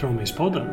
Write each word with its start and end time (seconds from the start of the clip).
Promispodden. 0.00 0.66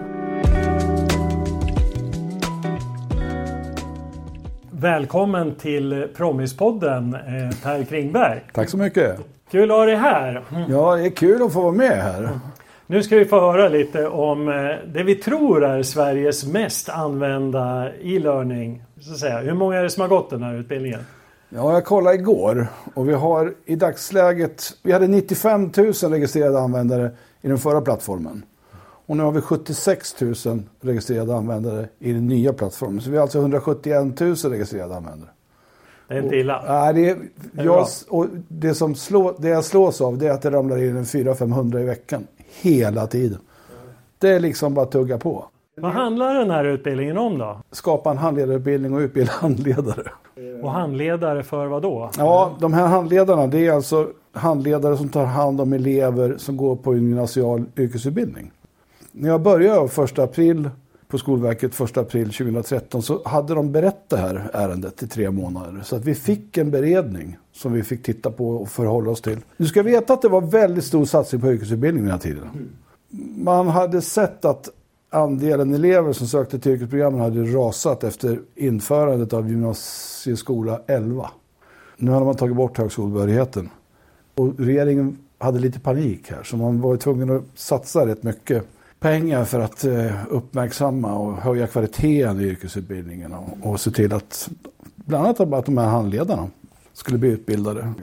Välkommen 4.71 5.55
till 5.55 6.07
Promispodden 6.15 7.13
eh, 7.13 7.63
Per 7.63 7.83
Kringberg. 7.83 8.43
Tack 8.53 8.69
så 8.69 8.77
mycket. 8.77 9.19
Kul 9.51 9.71
att 9.71 9.77
ha 9.77 9.85
dig 9.85 9.95
här. 9.95 10.43
Ja, 10.69 10.95
det 10.95 11.05
är 11.05 11.09
kul 11.09 11.43
att 11.43 11.53
få 11.53 11.61
vara 11.61 11.71
med 11.71 12.03
här. 12.03 12.29
Nu 12.87 13.03
ska 13.03 13.17
vi 13.17 13.25
få 13.25 13.39
höra 13.39 13.69
lite 13.69 14.07
om 14.07 14.49
eh, 14.49 14.53
det 14.93 15.03
vi 15.03 15.15
tror 15.15 15.65
är 15.65 15.83
Sveriges 15.83 16.45
mest 16.45 16.89
använda 16.89 17.91
e-learning. 18.01 18.83
Så 18.99 19.11
att 19.11 19.17
säga. 19.17 19.39
Hur 19.39 19.53
många 19.53 19.75
är 19.75 19.83
det 19.83 19.89
som 19.89 20.01
har 20.01 20.07
gått 20.07 20.29
den 20.29 20.43
här 20.43 20.55
utbildningen? 20.55 20.99
Ja, 21.49 21.73
jag 21.73 21.85
kollade 21.85 22.15
igår 22.15 22.67
och 22.93 23.09
vi 23.09 23.13
har 23.13 23.53
i 23.65 23.75
dagsläget, 23.75 24.63
vi 24.83 24.91
hade 24.91 25.07
95 25.07 25.71
000 25.77 25.93
registrerade 25.93 26.59
användare 26.59 27.11
i 27.41 27.47
den 27.47 27.57
förra 27.57 27.81
plattformen. 27.81 28.43
Och 29.05 29.17
nu 29.17 29.23
har 29.23 29.31
vi 29.31 29.41
76 29.41 30.21
000 30.21 30.33
registrerade 30.81 31.35
användare 31.35 31.87
i 31.99 32.13
den 32.13 32.27
nya 32.27 32.53
plattformen. 32.53 33.01
Så 33.01 33.09
vi 33.09 33.17
har 33.17 33.21
alltså 33.21 33.39
171 33.39 34.19
000 34.19 34.35
registrerade 34.35 34.95
användare. 34.95 35.29
Det 36.07 36.13
är 36.13 36.23
inte 36.23 36.35
illa. 36.35 36.63
Nej, 36.67 36.93
det, 36.93 37.09
är, 37.09 37.17
det 37.51 37.63
jag, 37.63 37.87
och 38.09 38.27
det, 38.47 38.73
som 38.73 38.95
slå, 38.95 39.35
det 39.39 39.47
jag 39.47 39.65
slås 39.65 40.01
av 40.01 40.17
det 40.17 40.27
är 40.27 40.31
att 40.31 40.41
det 40.41 40.51
ramlar 40.51 40.77
in 40.77 40.97
en 40.97 41.03
400-500 41.03 41.79
i 41.79 41.83
veckan. 41.83 42.27
Hela 42.61 43.07
tiden. 43.07 43.39
Det 44.17 44.29
är 44.29 44.39
liksom 44.39 44.73
bara 44.73 44.85
att 44.85 44.91
tugga 44.91 45.17
på. 45.17 45.45
Vad 45.77 45.91
handlar 45.91 46.33
den 46.33 46.51
här 46.51 46.65
utbildningen 46.65 47.17
om 47.17 47.37
då? 47.37 47.61
Skapa 47.71 48.11
en 48.11 48.17
handledarutbildning 48.17 48.93
och 48.93 48.99
utbilda 48.99 49.31
handledare. 49.31 50.11
Och 50.63 50.71
handledare 50.71 51.43
för 51.43 51.65
vad 51.65 51.81
då? 51.81 52.09
Ja, 52.17 52.57
de 52.59 52.73
här 52.73 52.87
handledarna 52.87 53.47
det 53.47 53.67
är 53.67 53.71
alltså 53.71 54.09
handledare 54.31 54.97
som 54.97 55.09
tar 55.09 55.25
hand 55.25 55.61
om 55.61 55.73
elever 55.73 56.37
som 56.37 56.57
går 56.57 56.75
på 56.75 56.91
en 56.93 56.97
gymnasial 56.97 57.65
yrkesutbildning. 57.77 58.51
När 59.17 59.29
jag 59.29 59.41
började 59.41 60.03
1 60.03 60.19
april 60.19 60.69
på 61.07 61.17
Skolverket 61.17 61.81
1 61.81 61.97
april 61.97 62.25
2013 62.25 63.01
så 63.01 63.21
hade 63.25 63.53
de 63.53 63.71
berett 63.71 64.09
det 64.09 64.17
här 64.17 64.49
ärendet 64.53 65.03
i 65.03 65.07
tre 65.07 65.31
månader. 65.31 65.81
Så 65.83 65.95
att 65.95 66.05
vi 66.05 66.15
fick 66.15 66.57
en 66.57 66.71
beredning 66.71 67.37
som 67.53 67.73
vi 67.73 67.83
fick 67.83 68.03
titta 68.03 68.31
på 68.31 68.49
och 68.49 68.69
förhålla 68.69 69.11
oss 69.11 69.21
till. 69.21 69.39
Du 69.57 69.65
ska 69.65 69.83
veta 69.83 70.13
att 70.13 70.21
det 70.21 70.29
var 70.29 70.41
väldigt 70.41 70.83
stor 70.83 71.05
satsning 71.05 71.41
på 71.41 71.51
yrkesutbildning 71.51 72.03
den 72.03 72.11
här 72.11 72.19
tiden. 72.19 72.69
Man 73.37 73.67
hade 73.67 74.01
sett 74.01 74.45
att 74.45 74.69
andelen 75.09 75.73
elever 75.73 76.13
som 76.13 76.27
sökte 76.27 76.59
till 76.59 76.71
yrkesprogrammen 76.71 77.19
hade 77.19 77.43
rasat 77.43 78.03
efter 78.03 78.39
införandet 78.55 79.33
av 79.33 79.49
gymnasieskola 79.49 80.81
11. 80.87 81.29
Nu 81.97 82.11
hade 82.11 82.25
man 82.25 82.35
tagit 82.35 82.55
bort 82.55 82.77
högskolebehörigheten. 82.77 83.69
Och 84.35 84.59
regeringen 84.59 85.17
hade 85.37 85.59
lite 85.59 85.79
panik 85.79 86.31
här 86.31 86.43
så 86.43 86.57
man 86.57 86.81
var 86.81 86.97
tvungen 86.97 87.29
att 87.29 87.43
satsa 87.55 88.07
rätt 88.07 88.23
mycket 88.23 88.65
pengar 89.05 89.45
för 89.45 89.59
att 89.59 89.83
eh, 89.83 90.11
uppmärksamma 90.29 91.13
och 91.13 91.37
höja 91.37 91.67
kvaliteten 91.67 92.41
i 92.41 92.43
yrkesutbildningen 92.43 93.33
och, 93.33 93.71
och 93.71 93.79
se 93.79 93.91
till 93.91 94.13
att 94.13 94.49
bland 94.95 95.25
annat 95.25 95.39
att 95.39 95.65
de 95.65 95.77
här 95.77 95.87
handledarna 95.87 96.47
skulle 96.93 97.17
bli 97.17 97.29
utbildade. 97.29 97.93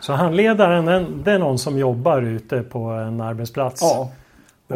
Så 0.00 0.12
handledaren 0.12 1.22
det 1.24 1.32
är 1.32 1.38
någon 1.38 1.58
som 1.58 1.78
jobbar 1.78 2.22
ute 2.22 2.62
på 2.62 2.78
en 2.78 3.20
arbetsplats? 3.20 3.82
Ja. 3.82 4.10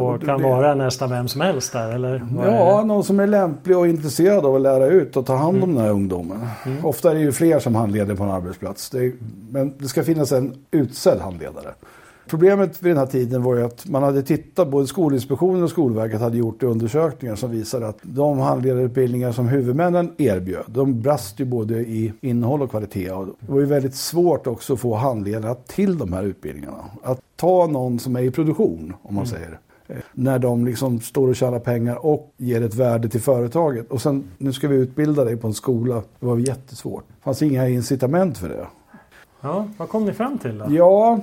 Och 0.00 0.22
kan 0.22 0.42
vara 0.42 0.74
nästan 0.74 1.10
vem 1.10 1.28
som 1.28 1.40
helst 1.40 1.72
där 1.72 1.92
eller? 1.92 2.26
Ja, 2.44 2.82
någon 2.84 3.04
som 3.04 3.20
är 3.20 3.26
lämplig 3.26 3.78
och 3.78 3.88
intresserad 3.88 4.46
av 4.46 4.54
att 4.54 4.62
lära 4.62 4.86
ut 4.86 5.16
och 5.16 5.26
ta 5.26 5.36
hand 5.36 5.56
om 5.56 5.62
mm. 5.62 5.74
den 5.74 5.84
här 5.84 5.90
ungdomen. 5.90 6.48
Mm. 6.66 6.84
Ofta 6.84 7.10
är 7.10 7.14
det 7.14 7.20
ju 7.20 7.32
fler 7.32 7.58
som 7.58 7.74
handleder 7.74 8.14
på 8.14 8.22
en 8.22 8.30
arbetsplats. 8.30 8.90
Det 8.90 8.98
är, 8.98 9.12
men 9.50 9.74
det 9.78 9.88
ska 9.88 10.04
finnas 10.04 10.32
en 10.32 10.54
utsedd 10.70 11.20
handledare. 11.20 11.74
Problemet 12.26 12.82
vid 12.82 12.90
den 12.90 12.98
här 12.98 13.06
tiden 13.06 13.42
var 13.42 13.56
ju 13.56 13.64
att 13.64 13.88
man 13.88 14.02
hade 14.02 14.22
tittat, 14.22 14.68
både 14.68 14.86
Skolinspektionen 14.86 15.62
och 15.62 15.70
Skolverket 15.70 16.20
hade 16.20 16.38
gjort 16.38 16.62
undersökningar 16.62 17.36
som 17.36 17.50
visade 17.50 17.88
att 17.88 17.98
de 18.02 18.38
handledarutbildningar 18.38 19.32
som 19.32 19.48
huvudmännen 19.48 20.12
erbjöd, 20.18 20.64
de 20.66 21.00
brast 21.00 21.40
ju 21.40 21.44
både 21.44 21.74
i 21.74 22.12
innehåll 22.20 22.62
och 22.62 22.70
kvalitet. 22.70 23.10
Och 23.10 23.26
det 23.26 23.52
var 23.52 23.60
ju 23.60 23.66
väldigt 23.66 23.94
svårt 23.94 24.46
också 24.46 24.72
att 24.72 24.80
få 24.80 24.94
handledare 24.94 25.54
till 25.66 25.98
de 25.98 26.12
här 26.12 26.22
utbildningarna. 26.22 26.84
Att 27.02 27.20
ta 27.36 27.66
någon 27.66 27.98
som 27.98 28.16
är 28.16 28.22
i 28.22 28.30
produktion, 28.30 28.94
om 29.02 29.14
man 29.14 29.24
mm. 29.24 29.26
säger 29.26 29.58
när 30.12 30.38
de 30.38 30.66
liksom 30.66 31.00
står 31.00 31.28
och 31.28 31.36
tjänar 31.36 31.58
pengar 31.58 32.06
och 32.06 32.34
ger 32.36 32.62
ett 32.62 32.74
värde 32.74 33.08
till 33.08 33.20
företaget. 33.20 33.90
Och 33.90 34.02
sen, 34.02 34.24
nu 34.38 34.52
ska 34.52 34.68
vi 34.68 34.76
utbilda 34.76 35.24
dig 35.24 35.36
på 35.36 35.46
en 35.46 35.54
skola. 35.54 36.02
Det 36.20 36.26
var 36.26 36.38
jättesvårt. 36.38 37.04
Det 37.08 37.24
fanns 37.24 37.42
inga 37.42 37.68
incitament 37.68 38.38
för 38.38 38.48
det. 38.48 38.66
Ja, 39.40 39.68
vad 39.76 39.88
kom 39.88 40.04
ni 40.04 40.12
fram 40.12 40.38
till 40.38 40.58
då? 40.58 40.66
Ja, 40.68 41.20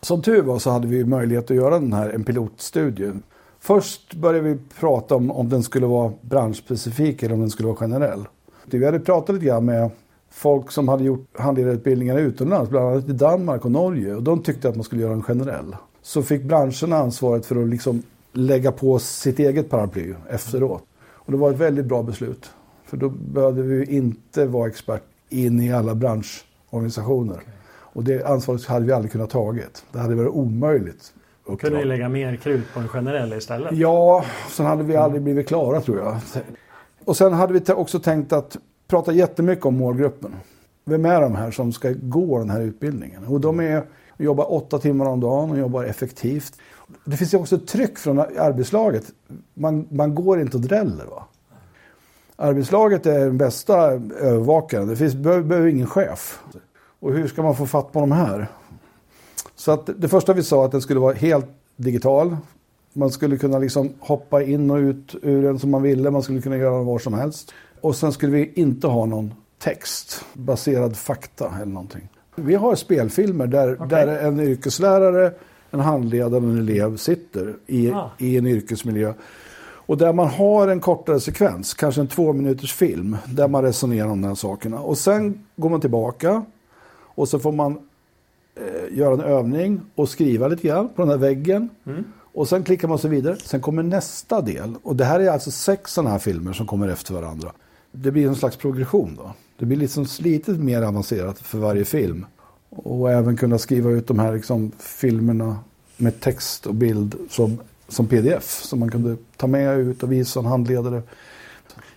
som 0.00 0.22
tur 0.22 0.42
var 0.42 0.58
så 0.58 0.70
hade 0.70 0.86
vi 0.86 1.04
möjlighet 1.04 1.50
att 1.50 1.56
göra 1.56 1.78
den 1.78 1.92
här, 1.92 2.10
en 2.10 2.24
pilotstudie. 2.24 3.12
Först 3.60 4.14
började 4.14 4.48
vi 4.48 4.58
prata 4.80 5.14
om 5.14 5.30
om 5.30 5.48
den 5.48 5.62
skulle 5.62 5.86
vara 5.86 6.12
branschspecifik 6.20 7.22
eller 7.22 7.34
om 7.34 7.40
den 7.40 7.50
skulle 7.50 7.66
vara 7.66 7.76
generell. 7.76 8.24
Vi 8.64 8.84
hade 8.84 9.00
pratat 9.00 9.34
lite 9.34 9.46
grann 9.46 9.64
med 9.64 9.90
folk 10.30 10.70
som 10.70 10.88
hade 10.88 11.04
gjort 11.04 11.26
handledarutbildningar 11.38 12.18
utomlands, 12.18 12.70
bland 12.70 12.86
annat 12.86 13.08
i 13.08 13.12
Danmark 13.12 13.64
och 13.64 13.70
Norge. 13.70 14.14
Och 14.14 14.22
de 14.22 14.42
tyckte 14.42 14.68
att 14.68 14.76
man 14.76 14.84
skulle 14.84 15.02
göra 15.02 15.12
en 15.12 15.22
generell. 15.22 15.76
Så 16.02 16.22
fick 16.22 16.42
branscherna 16.42 16.96
ansvaret 16.96 17.46
för 17.46 17.62
att 17.62 17.68
liksom 17.68 18.02
lägga 18.32 18.72
på 18.72 18.98
sitt 18.98 19.38
eget 19.38 19.70
paraply 19.70 20.14
efteråt. 20.30 20.82
Och 20.98 21.32
det 21.32 21.38
var 21.38 21.50
ett 21.50 21.58
väldigt 21.58 21.86
bra 21.86 22.02
beslut. 22.02 22.50
För 22.84 22.96
då 22.96 23.08
behövde 23.08 23.62
vi 23.62 23.84
inte 23.96 24.46
vara 24.46 24.68
expert 24.68 25.02
in 25.28 25.60
i 25.60 25.72
alla 25.72 25.94
branschorganisationer. 25.94 27.40
Och 27.96 28.04
det 28.04 28.24
ansvaret 28.24 28.66
hade 28.66 28.86
vi 28.86 28.92
aldrig 28.92 29.12
kunnat 29.12 29.30
tagit. 29.30 29.84
Det 29.92 29.98
hade 29.98 30.14
varit 30.14 30.30
omöjligt. 30.30 31.12
Uppdrag. 31.44 31.60
Kunde 31.60 31.78
ni 31.78 31.84
lägga 31.84 32.08
mer 32.08 32.36
krut 32.36 32.74
på 32.74 32.80
en 32.80 32.88
generell 32.88 33.32
istället? 33.32 33.72
Ja, 33.72 34.24
sen 34.50 34.66
hade 34.66 34.82
vi 34.82 34.96
aldrig 34.96 35.22
blivit 35.22 35.48
klara 35.48 35.80
tror 35.80 35.98
jag. 35.98 36.16
Och 37.04 37.16
sen 37.16 37.32
hade 37.32 37.52
vi 37.52 37.72
också 37.72 38.00
tänkt 38.00 38.32
att 38.32 38.56
prata 38.88 39.12
jättemycket 39.12 39.64
om 39.64 39.76
målgruppen. 39.76 40.34
Vem 40.84 41.04
är 41.04 41.20
de 41.20 41.34
här 41.34 41.50
som 41.50 41.72
ska 41.72 41.94
gå 42.02 42.38
den 42.38 42.50
här 42.50 42.60
utbildningen? 42.60 43.24
Och 43.26 43.40
de 43.40 43.60
är, 43.60 43.84
jobbar 44.16 44.52
åtta 44.52 44.78
timmar 44.78 45.06
om 45.06 45.20
dagen 45.20 45.50
och 45.50 45.58
jobbar 45.58 45.84
effektivt. 45.84 46.58
Det 47.04 47.16
finns 47.16 47.34
ju 47.34 47.38
också 47.38 47.56
ett 47.56 47.66
tryck 47.66 47.98
från 47.98 48.18
arbetslaget. 48.18 49.04
Man, 49.54 49.86
man 49.90 50.14
går 50.14 50.40
inte 50.40 50.56
och 50.56 50.62
dräller. 50.62 51.04
Va? 51.04 51.26
Arbetslaget 52.36 53.06
är 53.06 53.18
den 53.18 53.38
bästa 53.38 53.76
övervakaren. 54.20 54.88
Det 54.88 54.96
finns, 54.96 55.14
behöver, 55.14 55.42
behöver 55.42 55.68
ingen 55.68 55.86
chef. 55.86 56.42
Och 57.00 57.12
hur 57.12 57.28
ska 57.28 57.42
man 57.42 57.56
få 57.56 57.66
fatt 57.66 57.92
på 57.92 58.00
de 58.00 58.12
här? 58.12 58.46
Så 59.54 59.72
att 59.72 59.90
det 59.96 60.08
första 60.08 60.32
vi 60.32 60.42
sa 60.42 60.64
att 60.64 60.72
den 60.72 60.80
skulle 60.80 61.00
vara 61.00 61.14
helt 61.14 61.46
digital. 61.76 62.36
Man 62.92 63.10
skulle 63.10 63.36
kunna 63.36 63.58
liksom 63.58 63.92
hoppa 64.00 64.42
in 64.42 64.70
och 64.70 64.76
ut 64.76 65.14
ur 65.22 65.42
den 65.42 65.58
som 65.58 65.70
man 65.70 65.82
ville. 65.82 66.10
Man 66.10 66.22
skulle 66.22 66.42
kunna 66.42 66.56
göra 66.56 66.76
den 66.76 66.86
var 66.86 66.98
som 66.98 67.14
helst. 67.14 67.52
Och 67.80 67.96
sen 67.96 68.12
skulle 68.12 68.32
vi 68.32 68.52
inte 68.54 68.86
ha 68.86 69.06
någon 69.06 69.34
text, 69.58 70.24
baserad 70.32 70.96
fakta 70.96 71.54
eller 71.56 71.72
någonting. 71.72 72.08
Vi 72.34 72.54
har 72.54 72.74
spelfilmer 72.74 73.46
där, 73.46 73.74
okay. 73.74 73.88
där 73.88 74.18
en 74.18 74.40
yrkeslärare, 74.40 75.32
en 75.70 75.80
handledare 75.80 76.36
och 76.36 76.50
en 76.50 76.58
elev 76.58 76.96
sitter 76.96 77.56
i, 77.66 77.90
ah. 77.90 78.10
i 78.18 78.36
en 78.36 78.46
yrkesmiljö. 78.46 79.14
Och 79.86 79.96
där 79.96 80.12
man 80.12 80.28
har 80.28 80.68
en 80.68 80.80
kortare 80.80 81.20
sekvens, 81.20 81.74
kanske 81.74 82.00
en 82.00 82.06
två 82.06 82.32
minuters 82.32 82.74
film, 82.74 83.16
där 83.26 83.48
man 83.48 83.62
resonerar 83.62 84.08
om 84.08 84.22
de 84.22 84.28
här 84.28 84.34
sakerna. 84.34 84.80
Och 84.80 84.98
sen 84.98 85.44
går 85.56 85.70
man 85.70 85.80
tillbaka 85.80 86.44
och 87.16 87.28
så 87.28 87.38
får 87.38 87.52
man 87.52 87.78
eh, 88.54 88.98
göra 88.98 89.14
en 89.14 89.20
övning 89.20 89.80
och 89.94 90.08
skriva 90.08 90.48
lite 90.48 90.68
grann 90.68 90.88
på 90.88 91.02
den 91.02 91.10
här 91.10 91.18
väggen. 91.18 91.68
Mm. 91.86 92.04
Och 92.36 92.48
sen 92.48 92.64
klickar 92.64 92.88
man 92.88 92.98
sig 92.98 93.10
vidare. 93.10 93.36
Sen 93.36 93.60
kommer 93.60 93.82
nästa 93.82 94.40
del. 94.40 94.74
Och 94.82 94.96
det 94.96 95.04
här 95.04 95.20
är 95.20 95.30
alltså 95.30 95.50
sex 95.50 95.92
sådana 95.92 96.10
här 96.10 96.18
filmer 96.18 96.52
som 96.52 96.66
kommer 96.66 96.88
efter 96.88 97.14
varandra. 97.14 97.52
Det 97.92 98.10
blir 98.10 98.28
en 98.28 98.36
slags 98.36 98.56
progression 98.56 99.14
då. 99.16 99.32
Det 99.58 99.66
blir 99.66 99.76
liksom 99.76 100.06
lite 100.18 100.50
mer 100.50 100.82
avancerat 100.82 101.38
för 101.38 101.58
varje 101.58 101.84
film. 101.84 102.26
Och 102.70 103.12
även 103.12 103.36
kunna 103.36 103.58
skriva 103.58 103.90
ut 103.90 104.06
de 104.06 104.18
här 104.18 104.34
liksom, 104.34 104.72
filmerna 104.78 105.58
med 105.96 106.20
text 106.20 106.66
och 106.66 106.74
bild 106.74 107.14
som, 107.30 107.60
som 107.88 108.06
pdf. 108.06 108.62
Som 108.62 108.80
man 108.80 108.90
kunde 108.90 109.16
ta 109.36 109.46
med 109.46 109.78
ut 109.78 110.02
och 110.02 110.12
visa 110.12 110.40
en 110.40 110.46
handledare. 110.46 111.02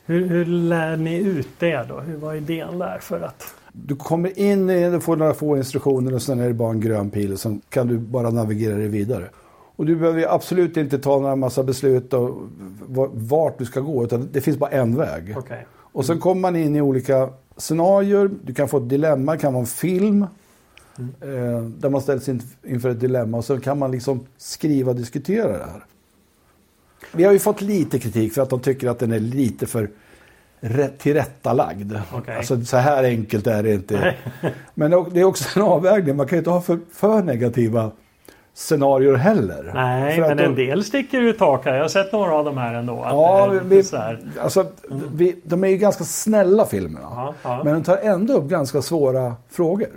Hur, 0.05 0.27
hur 0.27 0.45
lär 0.45 0.97
ni 0.97 1.17
ut 1.17 1.49
det 1.59 1.85
då? 1.89 1.99
Hur 1.99 2.17
var 2.17 2.33
idén 2.33 2.79
där 2.79 2.99
för 3.01 3.21
att 3.21 3.53
du 3.85 3.95
kommer 3.95 4.39
in 4.39 4.69
i 4.69 4.89
du 4.89 4.99
får 4.99 5.15
några 5.15 5.33
få 5.33 5.57
instruktioner 5.57 6.13
och 6.13 6.21
sen 6.21 6.39
är 6.39 6.47
det 6.47 6.53
bara 6.53 6.71
en 6.71 6.79
grön 6.79 7.09
pil 7.09 7.33
och 7.33 7.39
sen 7.39 7.61
kan 7.69 7.87
du 7.87 7.97
bara 7.97 8.29
navigera 8.29 8.75
dig 8.75 8.87
vidare. 8.87 9.29
Och 9.75 9.85
du 9.85 9.95
behöver 9.95 10.33
absolut 10.33 10.77
inte 10.77 10.99
ta 10.99 11.19
några 11.19 11.35
massa 11.35 11.63
beslut 11.63 12.13
och 12.13 12.37
vart 13.13 13.57
du 13.57 13.65
ska 13.65 13.79
gå 13.79 14.03
utan 14.03 14.29
det 14.31 14.41
finns 14.41 14.57
bara 14.57 14.69
en 14.69 14.95
väg. 14.95 15.37
Okay. 15.37 15.63
Och 15.71 16.05
sen 16.05 16.19
kommer 16.19 16.41
man 16.41 16.55
in 16.55 16.75
i 16.75 16.81
olika 16.81 17.29
scenarier. 17.57 18.29
Du 18.43 18.53
kan 18.53 18.67
få 18.67 18.77
ett 18.77 18.89
dilemma, 18.89 19.31
det 19.31 19.37
kan 19.37 19.53
vara 19.53 19.61
en 19.61 19.67
film. 19.67 20.25
Mm. 20.97 21.11
Eh, 21.21 21.61
där 21.61 21.89
man 21.89 22.01
ställs 22.01 22.29
inför 22.63 22.89
ett 22.89 22.99
dilemma 22.99 23.37
och 23.37 23.45
så 23.45 23.59
kan 23.59 23.79
man 23.79 23.91
liksom 23.91 24.19
skriva 24.37 24.91
och 24.91 24.97
diskutera 24.97 25.57
det 25.57 25.65
här. 25.65 25.85
Vi 27.11 27.23
har 27.23 27.33
ju 27.33 27.39
fått 27.39 27.61
lite 27.61 27.99
kritik 27.99 28.33
för 28.33 28.41
att 28.41 28.49
de 28.49 28.59
tycker 28.59 28.87
att 28.87 28.99
den 28.99 29.11
är 29.11 29.19
lite 29.19 29.67
för 29.67 29.89
tillrättalagd. 30.97 31.93
Okay. 32.17 32.37
Alltså, 32.37 32.61
så 32.61 32.77
här 32.77 33.03
enkelt 33.03 33.47
är 33.47 33.63
det 33.63 33.73
inte. 33.73 34.15
Men 34.73 34.91
det 34.91 35.19
är 35.19 35.23
också 35.23 35.59
en 35.59 35.65
avvägning. 35.65 36.15
Man 36.15 36.27
kan 36.27 36.35
ju 36.35 36.39
inte 36.39 36.49
ha 36.49 36.61
för, 36.61 36.79
för 36.93 37.23
negativa 37.23 37.91
scenarier 38.53 39.13
heller. 39.15 39.71
Nej, 39.73 40.21
men 40.21 40.37
då- 40.37 40.43
en 40.43 40.55
del 40.55 40.83
sticker 40.83 41.21
ut 41.21 41.39
hakan. 41.39 41.75
Jag 41.75 41.81
har 41.83 41.89
sett 41.89 42.11
några 42.11 42.33
av 42.35 42.45
dem 42.45 42.57
här 42.57 42.73
ändå. 42.73 42.93
Ja, 43.09 43.53
vi, 43.63 43.83
alltså, 44.41 44.65
vi, 45.13 45.35
de 45.43 45.63
är 45.63 45.67
ju 45.67 45.77
ganska 45.77 46.03
snälla 46.03 46.65
filmerna. 46.65 47.07
Ja, 47.11 47.33
ja. 47.43 47.61
Men 47.63 47.73
de 47.73 47.83
tar 47.83 47.97
ändå 47.97 48.33
upp 48.33 48.49
ganska 48.49 48.81
svåra 48.81 49.35
frågor. 49.49 49.89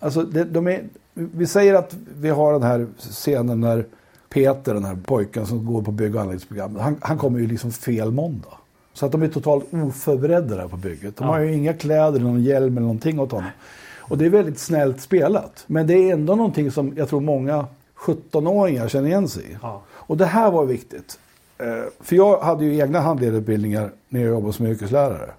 Alltså, 0.00 0.22
det, 0.22 0.44
de 0.44 0.66
är, 0.68 0.80
vi 1.14 1.46
säger 1.46 1.74
att 1.74 1.96
vi 2.16 2.28
har 2.28 2.52
den 2.52 2.62
här 2.62 2.86
scenen 2.98 3.60
när 3.60 3.84
Peter, 4.28 4.74
den 4.74 4.84
här 4.84 4.96
pojken 5.04 5.46
som 5.46 5.66
går 5.66 5.82
på 5.82 5.90
bygg 5.90 6.14
och 6.14 6.20
anläggningsprogrammet, 6.20 6.82
han, 6.82 6.96
han 7.00 7.18
kommer 7.18 7.38
ju 7.38 7.46
liksom 7.46 7.72
fel 7.72 8.10
måndag. 8.10 8.48
Så 8.92 9.06
att 9.06 9.12
de 9.12 9.22
är 9.22 9.28
totalt 9.28 9.64
oförberedda 9.74 10.56
där 10.56 10.68
på 10.68 10.76
bygget. 10.76 11.16
De 11.16 11.24
Ja. 11.26 11.32
har 11.32 11.40
ju 11.40 11.52
inga 11.54 11.74
kläder, 11.74 12.08
eller 12.08 12.20
någon 12.20 12.42
hjälm 12.42 12.72
eller 12.76 12.80
någonting 12.80 13.20
åt 13.20 13.32
honom. 13.32 13.50
Och 13.98 14.18
det 14.18 14.26
är 14.26 14.30
väldigt 14.30 14.58
snällt 14.58 15.00
spelat. 15.00 15.64
Men 15.66 15.86
det 15.86 15.94
är 15.94 16.12
ändå 16.12 16.34
någonting 16.34 16.70
som 16.70 16.92
jag 16.96 17.08
tror 17.08 17.20
många 17.20 17.66
17-åringar 17.96 18.88
känner 18.88 19.08
igen 19.08 19.28
sig 19.28 19.44
i. 19.44 19.56
Ja. 19.62 19.82
Och 19.90 20.16
det 20.16 20.26
här 20.26 20.50
var 20.50 20.64
viktigt. 20.64 21.18
Eh, 21.58 21.66
För 22.00 22.16
jag 22.16 22.40
hade 22.40 22.64
ju 22.64 22.78
egna 22.78 23.00
handledarutbildningar 23.00 23.90
när 24.08 24.20
jag 24.20 24.28
jobbade 24.28 24.52
som 24.52 24.66
yrkeslärare. 24.66 25.30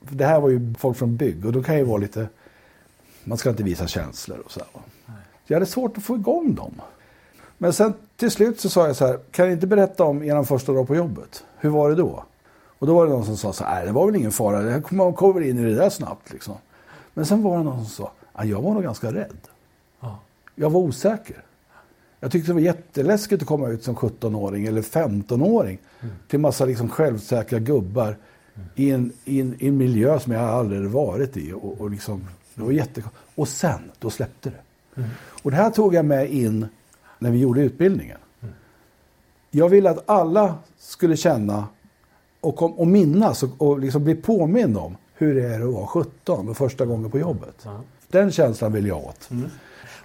Det 0.00 0.24
här 0.24 0.40
var 0.40 0.48
ju 0.48 0.74
folk 0.78 0.96
från 0.96 1.16
bygg 1.16 1.46
och 1.46 1.52
då 1.52 1.62
kan 1.62 1.76
ju 1.78 1.84
vara 1.84 1.98
lite, 1.98 2.28
man 3.24 3.38
ska 3.38 3.50
inte 3.50 3.62
visa 3.62 3.86
känslor 3.86 4.38
och 4.44 4.52
så 4.52 4.60
här. 4.60 4.68
Så 5.46 5.52
jag 5.52 5.56
hade 5.56 5.66
svårt 5.66 5.96
att 5.98 6.02
få 6.04 6.14
igång 6.16 6.54
dem. 6.54 6.74
Men 7.58 7.72
sen 7.72 7.92
till 8.16 8.30
slut 8.30 8.60
så 8.60 8.68
sa 8.68 8.86
jag 8.86 8.96
så 8.96 9.06
här, 9.06 9.18
kan 9.30 9.46
ni 9.46 9.52
inte 9.52 9.66
berätta 9.66 10.04
om 10.04 10.22
er 10.22 10.42
första 10.44 10.72
dag 10.72 10.86
på 10.86 10.96
jobbet? 10.96 11.44
Hur 11.58 11.70
var 11.70 11.88
det 11.90 11.94
då? 11.96 12.24
Och 12.78 12.86
då 12.86 12.94
var 12.94 13.06
det 13.06 13.12
någon 13.12 13.24
som 13.24 13.36
sa 13.36 13.52
så 13.52 13.64
här, 13.64 13.74
"Nej, 13.74 13.86
det 13.86 13.92
var 13.92 14.06
väl 14.06 14.16
ingen 14.16 14.32
fara, 14.32 14.82
man 14.90 15.14
kommer 15.14 15.40
in 15.40 15.58
i 15.58 15.62
det 15.62 15.74
där 15.74 15.90
snabbt 15.90 16.32
liksom. 16.32 16.54
Men 17.14 17.26
sen 17.26 17.42
var 17.42 17.58
det 17.58 17.64
någon 17.64 17.76
som 17.76 17.86
sa, 17.86 18.12
"Ja, 18.36 18.44
jag 18.44 18.62
var 18.62 18.74
nog 18.74 18.82
ganska 18.82 19.12
rädd. 19.12 19.38
Ja. 20.00 20.18
Jag 20.54 20.70
var 20.70 20.80
osäker. 20.80 21.42
Jag 22.20 22.32
tyckte 22.32 22.50
det 22.50 22.54
var 22.54 22.60
jätteläskigt 22.60 23.42
att 23.42 23.48
komma 23.48 23.68
ut 23.68 23.84
som 23.84 23.96
17-åring 23.96 24.66
eller 24.66 24.82
15-åring 24.82 25.78
till 26.28 26.38
massa 26.40 26.64
liksom 26.64 26.88
självsäkra 26.88 27.58
gubbar 27.58 28.16
i, 28.74 28.90
en, 28.90 29.12
i, 29.24 29.40
en, 29.40 29.56
i 29.58 29.68
en 29.68 29.76
miljö 29.76 30.20
som 30.20 30.32
jag 30.32 30.42
aldrig 30.42 30.90
varit 30.90 31.36
i. 31.36 31.52
Och, 31.52 31.80
och, 31.80 31.90
liksom, 31.90 32.24
det 32.54 32.62
var 32.62 32.70
jätte... 32.70 33.02
och 33.34 33.48
sen, 33.48 33.90
då 33.98 34.10
släppte 34.10 34.50
det. 34.50 35.02
Och 35.42 35.50
det 35.50 35.56
här 35.56 35.70
tog 35.70 35.94
jag 35.94 36.04
med 36.04 36.30
in 36.30 36.66
när 37.18 37.30
vi 37.30 37.38
gjorde 37.38 37.60
utbildningen. 37.60 38.18
Jag 39.50 39.68
ville 39.68 39.90
att 39.90 40.10
alla 40.10 40.54
skulle 40.78 41.16
känna 41.16 41.66
och, 42.46 42.56
kom, 42.56 42.72
och 42.72 42.86
minnas 42.86 43.42
och, 43.42 43.50
och 43.58 43.78
liksom 43.78 44.04
bli 44.04 44.14
påmind 44.14 44.76
om 44.76 44.96
hur 45.14 45.34
det 45.34 45.46
är 45.46 45.60
att 45.60 45.74
vara 45.74 45.86
17 45.86 46.48
och 46.48 46.56
första 46.56 46.86
gången 46.86 47.10
på 47.10 47.18
jobbet. 47.18 47.54
Ja. 47.64 47.80
Den 48.08 48.32
känslan 48.32 48.72
vill 48.72 48.86
jag 48.86 48.98
åt. 48.98 49.28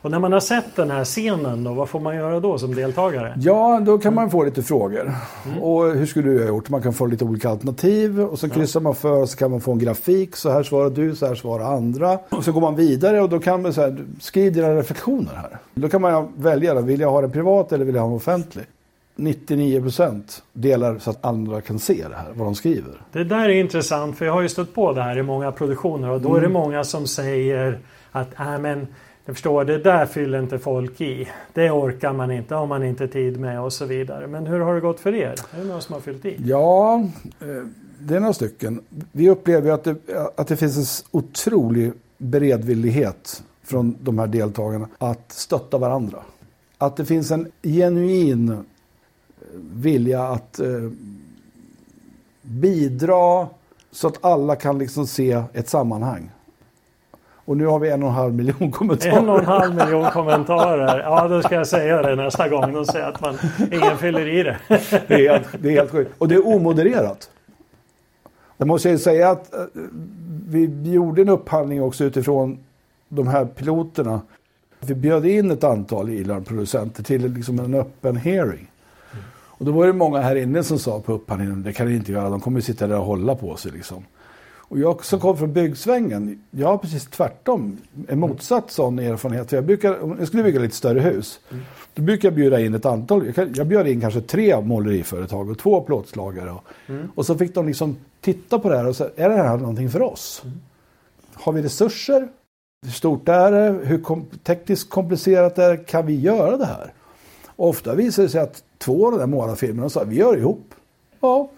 Och 0.01 0.11
när 0.11 0.19
man 0.19 0.33
har 0.33 0.39
sett 0.39 0.75
den 0.75 0.91
här 0.91 1.05
scenen 1.05 1.63
då, 1.63 1.73
vad 1.73 1.89
får 1.89 1.99
man 1.99 2.15
göra 2.15 2.39
då 2.39 2.57
som 2.57 2.75
deltagare? 2.75 3.33
Ja, 3.38 3.79
då 3.85 3.97
kan 3.97 4.13
man 4.13 4.31
få 4.31 4.43
lite 4.43 4.63
frågor. 4.63 5.13
Och 5.61 5.83
hur 5.83 6.05
skulle 6.05 6.31
du 6.31 6.39
ha 6.39 6.47
gjort? 6.47 6.69
Man 6.69 6.81
kan 6.81 6.93
få 6.93 7.05
lite 7.05 7.25
olika 7.25 7.49
alternativ 7.49 8.21
och 8.21 8.39
så 8.39 8.49
kryssar 8.49 8.79
man 8.79 8.95
för 8.95 9.21
och 9.21 9.29
så 9.29 9.38
kan 9.38 9.51
man 9.51 9.61
få 9.61 9.71
en 9.71 9.79
grafik. 9.79 10.35
Så 10.35 10.49
här 10.49 10.63
svarar 10.63 10.89
du, 10.89 11.15
så 11.15 11.27
här 11.27 11.35
svarar 11.35 11.75
andra. 11.75 12.19
Och 12.29 12.43
så 12.43 12.51
går 12.51 12.61
man 12.61 12.75
vidare 12.75 13.21
och 13.21 13.29
då 13.29 13.39
kan 13.39 13.61
man 13.61 13.73
säga, 13.73 13.97
skriv 14.19 14.53
dina 14.53 14.75
reflektioner 14.75 15.35
här. 15.35 15.57
Då 15.73 15.89
kan 15.89 16.01
man 16.01 16.33
välja, 16.35 16.81
vill 16.81 16.99
jag 16.99 17.11
ha 17.11 17.21
den 17.21 17.31
privat 17.31 17.71
eller 17.71 17.85
vill 17.85 17.95
jag 17.95 18.01
ha 18.01 18.09
den 18.09 18.17
offentlig? 18.17 18.65
99% 19.21 20.41
delar 20.53 21.00
så 21.00 21.09
att 21.09 21.25
andra 21.25 21.62
kan 21.62 21.79
se 21.79 22.06
det 22.09 22.15
här, 22.15 22.31
vad 22.33 22.47
de 22.47 22.56
skriver. 22.56 23.01
Det 23.12 23.23
där 23.23 23.50
är 23.50 23.59
intressant 23.59 24.18
för 24.18 24.25
jag 24.25 24.33
har 24.33 24.41
ju 24.41 24.50
stött 24.50 24.73
på 24.73 24.94
det 24.94 25.01
här 25.01 25.18
i 25.18 25.23
många 25.23 25.51
produktioner 25.51 26.09
och 26.09 26.21
då 26.21 26.29
är 26.35 26.39
det 26.41 26.45
Mm. 26.47 26.53
många 26.62 26.83
som 26.83 27.07
säger 27.07 27.79
att 28.12 28.39
äh, 28.39 28.59
men 28.59 28.88
jag 29.25 29.35
förstår, 29.35 29.65
det 29.65 29.77
där 29.77 30.06
fyller 30.06 30.39
inte 30.39 30.59
folk 30.59 31.01
i. 31.01 31.27
Det 31.53 31.71
orkar 31.71 32.13
man 32.13 32.31
inte, 32.31 32.56
har 32.56 32.68
man 32.68 32.83
inte 32.83 33.07
tid 33.07 33.39
med 33.39 33.62
och 33.62 33.73
så 33.73 33.85
vidare. 33.85 34.27
Men 34.27 34.45
hur 34.47 34.59
har 34.59 34.75
det 34.75 34.81
gått 34.81 35.00
för 35.00 35.13
er? 35.15 35.35
Är 35.56 35.57
det 35.59 35.63
någon 35.63 35.81
som 35.81 35.94
har 35.94 36.01
fyllt 36.01 36.25
i? 36.25 36.35
Ja, 36.45 37.00
eh, 37.39 37.47
det 38.00 38.15
är 38.15 38.19
några 38.19 38.33
stycken. 38.33 38.81
Vi 39.12 39.29
upplever 39.29 39.71
att 39.71 39.83
det, 39.83 39.95
att 40.35 40.47
det 40.47 40.57
finns 40.57 41.01
en 41.01 41.07
otrolig 41.19 41.91
beredvillighet 42.17 43.44
från 43.63 43.95
de 44.01 44.19
här 44.19 44.27
deltagarna 44.27 44.88
att 44.97 45.31
stötta 45.31 45.77
varandra. 45.77 46.17
Att 46.77 46.95
det 46.97 47.06
finns 47.06 47.31
en 47.31 47.51
genuin 47.63 48.57
vilja 49.74 50.24
att 50.24 50.59
eh, 50.59 50.89
bidra 52.42 53.48
så 53.92 54.07
att 54.07 54.25
alla 54.25 54.56
kan 54.56 54.77
liksom 54.77 55.07
se 55.07 55.44
ett 55.53 55.69
sammanhang. 55.69 56.31
Och 57.45 57.57
nu 57.57 57.65
har 57.65 57.80
vi 57.80 57.89
en 57.89 58.03
och 58.03 58.09
en 58.09 58.15
halv 58.15 58.33
miljon 58.33 58.71
kommentarer. 58.71 59.18
En 59.18 59.30
och 59.30 59.39
en 59.39 59.45
halv 59.45 59.75
miljon 59.75 60.12
kommentarer. 60.12 61.00
Ja, 61.00 61.27
då 61.27 61.42
ska 61.42 61.56
jag 61.56 61.68
säga 61.68 62.01
det 62.01 62.15
nästa 62.15 62.50
gång. 62.50 62.74
De 62.74 62.86
säger 62.86 63.06
att 63.06 63.21
man, 63.21 63.38
ingen 63.71 63.98
fyller 63.98 64.27
i 64.27 64.44
det. 64.44 64.57
Det 65.07 65.27
är 65.27 65.31
helt, 65.31 65.48
det 65.62 65.69
är 65.69 65.71
helt 65.71 65.92
sjukt. 65.92 66.12
Och 66.18 66.27
det 66.27 66.36
är 66.36 66.48
omodererat. 66.48 67.30
Jag 68.57 68.68
måste 68.68 68.89
ju 68.89 68.98
säga 68.98 69.30
att 69.30 69.53
eh, 69.53 69.63
vi 70.48 70.92
gjorde 70.94 71.21
en 71.21 71.30
upphandling 71.30 71.83
också 71.83 72.03
utifrån 72.03 72.59
de 73.09 73.27
här 73.27 73.45
piloterna. 73.45 74.21
Vi 74.80 74.95
bjöd 74.95 75.25
in 75.25 75.51
ett 75.51 75.63
antal 75.63 76.09
ILAR-producenter 76.09 77.03
till 77.03 77.33
liksom 77.33 77.59
en 77.59 77.74
öppen 77.74 78.18
hearing. 78.18 78.70
Och 79.61 79.67
då 79.67 79.71
var 79.71 79.87
det 79.87 79.93
många 79.93 80.19
här 80.19 80.35
inne 80.35 80.63
som 80.63 80.79
sa 80.79 80.99
på 80.99 81.13
upphandlingen, 81.13 81.63
det 81.63 81.73
kan 81.73 81.87
ni 81.87 81.95
inte 81.95 82.11
göra, 82.11 82.29
de 82.29 82.39
kommer 82.39 82.61
sitta 82.61 82.87
där 82.87 82.99
och 82.99 83.05
hålla 83.05 83.35
på 83.35 83.55
sig. 83.55 83.71
Liksom. 83.71 84.05
Och 84.43 84.79
jag 84.79 85.05
som 85.05 85.19
kom 85.19 85.37
från 85.37 85.53
byggsvängen, 85.53 86.43
jag 86.51 86.67
har 86.67 86.77
precis 86.77 87.07
tvärtom, 87.07 87.77
en 88.07 88.19
motsatt 88.19 88.71
sån 88.71 88.99
erfarenhet. 88.99 89.49
För 89.49 89.57
jag, 89.57 89.65
brukar, 89.65 90.03
om 90.03 90.15
jag 90.19 90.27
skulle 90.27 90.43
bygga 90.43 90.59
lite 90.59 90.75
större 90.75 90.99
hus, 90.99 91.39
då 91.93 92.01
brukar 92.01 92.27
jag 92.27 92.35
bjuda 92.35 92.59
in 92.59 92.73
ett 92.73 92.85
antal, 92.85 93.25
jag, 93.25 93.35
kan, 93.35 93.53
jag 93.55 93.67
bjöd 93.67 93.87
in 93.87 94.01
kanske 94.01 94.21
tre 94.21 94.61
måleriföretag 94.61 95.49
och 95.49 95.59
två 95.59 95.81
plåtslagare. 95.81 96.51
Och, 96.51 96.63
och 97.15 97.25
så 97.25 97.37
fick 97.37 97.55
de 97.55 97.67
liksom 97.67 97.97
titta 98.21 98.59
på 98.59 98.69
det 98.69 98.77
här 98.77 98.87
och 98.87 98.95
säga, 98.95 99.09
är 99.15 99.29
det 99.29 99.35
här 99.35 99.57
någonting 99.57 99.89
för 99.89 100.01
oss? 100.01 100.43
Har 101.33 101.53
vi 101.53 101.61
resurser? 101.61 102.27
Hur 102.85 102.91
stort 102.91 103.29
är 103.29 103.51
det? 103.51 103.85
Hur 103.85 104.01
kom, 104.01 104.25
tekniskt 104.43 104.89
komplicerat 104.89 105.57
är 105.57 105.69
det? 105.69 105.77
Kan 105.77 106.05
vi 106.05 106.19
göra 106.19 106.57
det 106.57 106.65
här? 106.65 106.93
Och 107.45 107.69
ofta 107.69 107.95
visar 107.95 108.23
det 108.23 108.29
sig 108.29 108.41
att 108.41 108.63
två 108.81 109.05
av 109.05 109.11
de 109.11 109.17
där 109.17 109.27
målarfirmorna 109.27 109.89
sa 109.89 110.03
vi 110.03 110.15
gör 110.15 110.37
ihop. 110.37 110.73
Ja. 111.19 111.49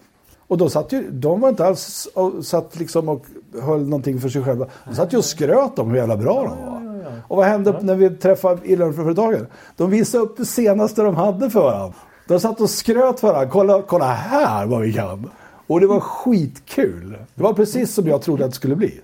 Och 0.46 0.58
då 0.58 0.68
satt 0.68 0.92
ju, 0.92 1.10
de 1.10 1.40
var 1.40 1.48
inte 1.48 1.66
alls 1.66 2.08
och 2.14 2.44
satt 2.44 2.78
liksom 2.78 3.08
och 3.08 3.24
höll 3.62 3.88
någonting 3.88 4.20
för 4.20 4.28
sig 4.28 4.42
själva. 4.42 4.66
De 4.84 4.94
satt 4.94 5.12
ju 5.12 5.18
och 5.18 5.24
skröt 5.24 5.78
om 5.78 5.90
hur 5.90 5.96
jävla 5.96 6.16
bra 6.16 6.42
de 6.42 6.66
var. 6.66 6.84
Och 7.28 7.36
vad 7.36 7.46
hände 7.46 7.78
när 7.82 7.94
vi 7.94 8.10
träffade 8.10 8.68
Illarföretagen? 8.68 9.46
De 9.76 9.90
visade 9.90 10.24
upp 10.24 10.36
det 10.36 10.44
senaste 10.44 11.02
de 11.02 11.16
hade 11.16 11.50
för 11.50 11.60
varandra. 11.60 11.94
De 12.28 12.40
satt 12.40 12.60
och 12.60 12.70
skröt 12.70 13.20
för 13.20 13.28
varandra. 13.28 13.50
Kolla, 13.50 13.82
kolla 13.82 14.12
här 14.12 14.66
vad 14.66 14.80
vi 14.80 14.92
kan. 14.92 15.30
Och 15.66 15.80
det 15.80 15.86
var 15.86 16.00
skitkul. 16.00 17.16
Det 17.34 17.42
var 17.42 17.52
precis 17.52 17.94
som 17.94 18.06
jag 18.06 18.22
trodde 18.22 18.44
att 18.44 18.50
det 18.50 18.56
skulle 18.56 18.76
bli. 18.76 19.00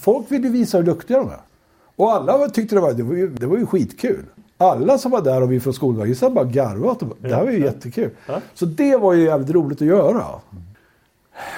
Folk 0.00 0.30
ville 0.30 0.48
visa 0.48 0.78
hur 0.78 0.84
duktiga 0.84 1.18
de 1.18 1.28
är. 1.28 1.40
Och 1.96 2.12
alla 2.12 2.48
tyckte 2.48 2.74
det 2.74 2.80
var, 2.80 2.92
det 2.92 3.02
var, 3.02 3.14
ju, 3.14 3.28
det 3.28 3.46
var 3.46 3.56
ju 3.56 3.66
skitkul. 3.66 4.24
Alla 4.58 4.98
som 4.98 5.10
var 5.10 5.22
där 5.22 5.42
och 5.42 5.52
vi 5.52 5.60
från 5.60 5.74
Skolverket 5.74 6.18
satt 6.18 6.32
bara 6.32 6.44
garvat. 6.44 7.02
och 7.02 7.16
Det 7.20 7.34
här 7.34 7.44
var 7.44 7.50
ju 7.50 7.60
jättekul. 7.64 8.10
Så 8.54 8.66
det 8.66 8.96
var 8.96 9.12
ju 9.12 9.24
jävligt 9.24 9.50
roligt 9.50 9.80
att 9.82 9.86
göra. 9.88 10.24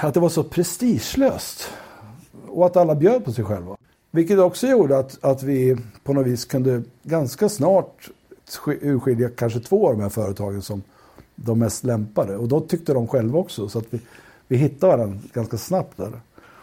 Att 0.00 0.14
det 0.14 0.20
var 0.20 0.28
så 0.28 0.42
prestigelöst. 0.44 1.70
Och 2.48 2.66
att 2.66 2.76
alla 2.76 2.94
bjöd 2.94 3.24
på 3.24 3.32
sig 3.32 3.44
själva. 3.44 3.76
Vilket 4.10 4.38
också 4.38 4.66
gjorde 4.66 4.98
att, 4.98 5.24
att 5.24 5.42
vi 5.42 5.76
på 6.04 6.12
något 6.12 6.26
vis 6.26 6.44
kunde 6.44 6.82
ganska 7.02 7.48
snart 7.48 8.08
sk- 8.48 8.78
urskilja 8.82 9.28
kanske 9.36 9.60
två 9.60 9.88
av 9.88 9.96
de 9.96 10.02
här 10.02 10.08
företagen 10.08 10.62
som 10.62 10.82
de 11.34 11.58
mest 11.58 11.84
lämpade. 11.84 12.36
Och 12.36 12.48
då 12.48 12.60
tyckte 12.60 12.92
de 12.94 13.08
själva 13.08 13.38
också. 13.38 13.68
Så 13.68 13.78
att 13.78 13.84
vi, 13.90 14.00
vi 14.48 14.56
hittade 14.56 14.96
varandra 14.96 15.18
ganska 15.32 15.56
snabbt 15.58 15.96
där. 15.96 16.12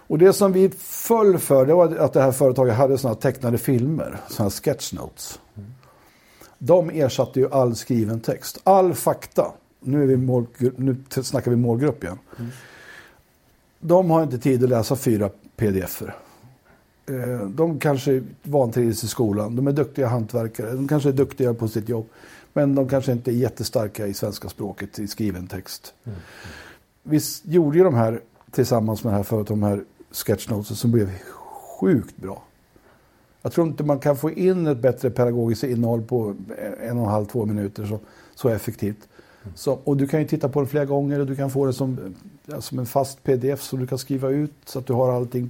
Och 0.08 0.18
det 0.18 0.34
som 0.34 0.51
vi 0.54 0.70
föll 0.80 1.38
för 1.38 1.65
det 1.65 1.74
var 1.74 1.96
att 1.96 2.13
det 2.13 2.22
här 2.22 2.32
företaget 2.32 2.75
hade 2.75 2.98
sådana 2.98 3.15
tecknade 3.15 3.58
filmer. 3.58 4.18
Sådana 4.30 4.50
sketch 4.51 4.94
notes. 4.94 5.39
De 6.65 6.89
ersatte 6.89 7.39
ju 7.39 7.50
all 7.51 7.75
skriven 7.75 8.19
text. 8.19 8.60
All 8.63 8.93
fakta. 8.93 9.51
Nu, 9.79 10.03
är 10.03 10.07
vi 10.07 10.17
mål, 10.17 10.45
nu 10.77 10.95
snackar 11.10 11.51
vi 11.51 11.57
målgrupp 11.57 12.03
igen. 12.03 12.17
De 13.79 14.10
har 14.10 14.24
inte 14.24 14.38
tid 14.38 14.63
att 14.63 14.69
läsa 14.69 14.95
fyra 14.95 15.29
pdf-er. 15.57 16.15
Eh, 17.05 17.48
De 17.50 17.79
kanske 17.79 18.24
vantrivs 18.43 19.03
i 19.03 19.07
skolan. 19.07 19.55
De 19.55 19.67
är 19.67 19.72
duktiga 19.72 20.07
hantverkare. 20.07 20.72
De 20.74 20.88
kanske 20.88 21.10
är 21.10 21.13
duktiga 21.13 21.53
på 21.53 21.67
sitt 21.67 21.89
jobb. 21.89 22.05
Men 22.53 22.75
de 22.75 22.89
kanske 22.89 23.12
inte 23.12 23.31
är 23.31 23.36
jättestarka 23.36 24.07
i 24.07 24.13
svenska 24.13 24.50
språket 24.50 25.00
i 25.00 25.07
skriven 25.07 25.48
text. 25.48 25.93
Vi 27.03 27.17
s- 27.17 27.41
gjorde 27.45 27.77
ju 27.77 27.84
de 27.84 27.93
här 27.93 28.22
tillsammans 28.51 29.03
med 29.03 29.13
det 29.13 29.17
här 29.17 29.24
företaget, 29.24 29.48
de 29.48 29.63
här 29.63 29.84
sketchnotesen 30.12 30.75
som 30.75 30.91
blev 30.91 31.10
sjukt 31.79 32.17
bra. 32.17 32.43
Jag 33.46 33.52
tror 33.52 33.68
inte 33.68 33.84
man 33.84 34.00
kan 34.00 34.18
få 34.18 34.32
in 34.32 34.68
ett 34.68 34.78
bättre 34.78 35.10
pedagogiskt 35.10 35.64
innehåll 35.64 36.02
på 36.02 36.36
en 36.82 36.98
och 36.98 37.04
en 37.04 37.12
halv, 37.12 37.25
två 37.25 37.46
minuter 37.46 37.86
så, 37.86 38.00
så 38.36 38.50
effektivt. 38.50 39.08
Så, 39.56 39.80
och 39.84 39.98
du 39.98 40.08
kan 40.08 40.20
ju 40.20 40.28
titta 40.28 40.50
på 40.50 40.62
det 40.62 40.68
flera 40.68 40.86
gånger 40.86 41.20
och 41.20 41.25
du 41.25 41.36
kan 41.36 41.52
få 41.52 41.66
det 41.66 41.74
som, 41.74 42.16
ja, 42.46 42.62
som 42.62 42.80
en 42.80 42.86
fast 42.86 43.24
pdf 43.24 43.62
som 43.62 43.80
du 43.80 43.88
kan 43.88 43.98
skriva 43.98 44.30
ut 44.30 44.52
så 44.66 44.80
att 44.80 44.86
du 44.86 44.94
har 44.94 45.12
allting 45.12 45.50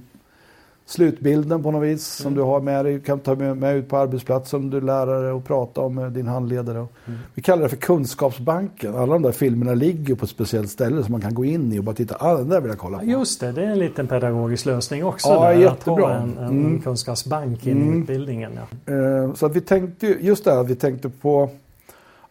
slutbilden 0.86 1.62
på 1.62 1.70
något 1.70 1.82
vis 1.82 2.06
som 2.06 2.34
du 2.34 2.42
har 2.42 2.60
med 2.60 2.84
dig. 2.84 3.00
kan 3.00 3.20
ta 3.20 3.34
med, 3.34 3.56
med 3.56 3.76
ut 3.76 3.88
på 3.88 3.96
arbetsplatsen 3.96 4.60
om 4.60 4.70
du 4.70 4.76
är 4.76 4.80
lärare 4.80 5.32
och 5.32 5.44
prata 5.44 5.80
om 5.80 5.94
med 5.94 6.12
din 6.12 6.26
handledare. 6.26 6.78
Mm. 6.78 7.18
Vi 7.34 7.42
kallar 7.42 7.62
det 7.62 7.68
för 7.68 7.76
kunskapsbanken. 7.76 8.96
Alla 8.96 9.12
de 9.12 9.22
där 9.22 9.32
filmerna 9.32 9.74
ligger 9.74 10.14
på 10.14 10.24
ett 10.24 10.30
speciellt 10.30 10.70
ställe 10.70 11.02
som 11.02 11.12
man 11.12 11.20
kan 11.20 11.34
gå 11.34 11.44
in 11.44 11.72
i 11.72 11.78
och 11.78 11.84
bara 11.84 11.94
titta. 11.94 12.16
Ah, 12.20 12.36
den 12.36 12.48
där 12.48 12.60
vill 12.60 12.68
jag 12.68 12.78
kolla 12.78 12.98
på. 12.98 13.04
Just 13.04 13.40
det, 13.40 13.52
det 13.52 13.62
är 13.62 13.70
en 13.70 13.78
liten 13.78 14.06
pedagogisk 14.06 14.66
lösning 14.66 15.04
också. 15.04 15.28
Ja, 15.28 15.48
där, 15.48 15.52
jättebra. 15.52 16.06
Att 16.06 16.12
ha 16.12 16.22
en, 16.22 16.38
en 16.38 16.48
mm. 16.48 16.80
kunskapsbank 16.80 17.66
i 17.66 17.70
mm. 17.70 18.02
utbildningen. 18.02 18.58
Ja. 18.84 18.92
Eh, 18.94 19.34
så 19.34 19.46
att 19.46 19.56
vi 19.56 19.60
tänkte, 19.60 20.06
just 20.06 20.44
det 20.44 20.54
här, 20.54 20.64
vi 20.64 20.74
tänkte 20.74 21.08
på 21.08 21.50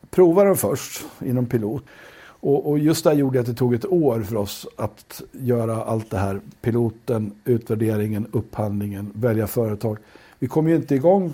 prova 0.10 0.44
den 0.44 0.56
först 0.56 1.06
inom 1.26 1.46
pilot. 1.46 1.84
Och, 2.46 2.70
och, 2.70 2.80
just 2.80 3.04
det 3.04 3.14
gjorde 3.14 3.40
att 3.40 3.46
det 3.46 3.54
tog 3.54 3.74
ett 3.74 3.86
år 3.86 4.22
för 4.22 4.36
oss 4.36 4.68
att 4.76 5.22
göra 5.32 5.84
allt 5.84 6.12
det 6.12 6.18
här. 6.18 6.40
Piloten, 6.62 7.32
utvärderingen, 7.46 8.28
upphandlingen, 8.32 9.12
välja 9.16 9.48
företag. 9.48 9.98
Vi 10.40 10.48
kom 10.48 10.68
ju 10.68 10.76
inte 10.76 10.96
igång 10.96 11.34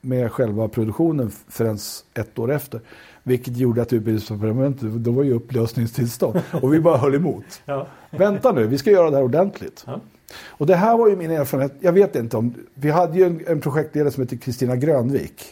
med 0.00 0.32
själva 0.32 0.68
produktionen 0.68 1.30
förrän 1.48 1.78
ett 2.14 2.38
år 2.38 2.52
efter. 2.52 2.80
Vilket 3.22 3.56
gjorde 3.56 3.82
att 3.82 3.92
utbildningsdepartementet, 3.92 4.92
då 4.92 5.10
var 5.10 5.22
ju 5.22 5.32
upplösningstillstånd. 5.32 6.42
Och 6.62 6.74
vi 6.74 6.80
bara 6.80 6.96
höll 6.96 7.14
emot. 7.14 7.62
Ja. 7.64 7.86
Vänta 8.10 8.52
nu, 8.52 8.66
vi 8.66 8.78
ska 8.78 8.90
göra 8.90 9.10
det 9.10 9.16
här 9.16 9.24
ordentligt. 9.24 9.84
Ja. 9.86 10.00
Och 10.46 10.66
det 10.66 10.76
här 10.76 10.96
var 10.96 11.08
ju 11.08 11.16
min 11.16 11.30
erfarenhet. 11.30 11.74
Jag 11.80 11.92
vet 11.92 12.16
inte 12.16 12.36
om, 12.36 12.54
vi 12.74 12.90
hade 12.90 13.18
ju 13.18 13.24
en, 13.24 13.40
en 13.46 13.60
projektledare 13.60 14.10
som 14.12 14.22
heter 14.22 14.36
Kristina 14.36 14.76
Grönvik. 14.76 15.44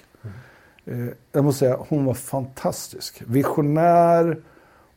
Mm. 0.87 1.09
Eh, 1.09 1.15
jag 1.33 1.45
måste 1.45 1.59
säga, 1.59 1.79
hon 1.89 2.05
var 2.05 2.15
fantastisk. 2.15 3.23
Visionär, 3.27 4.37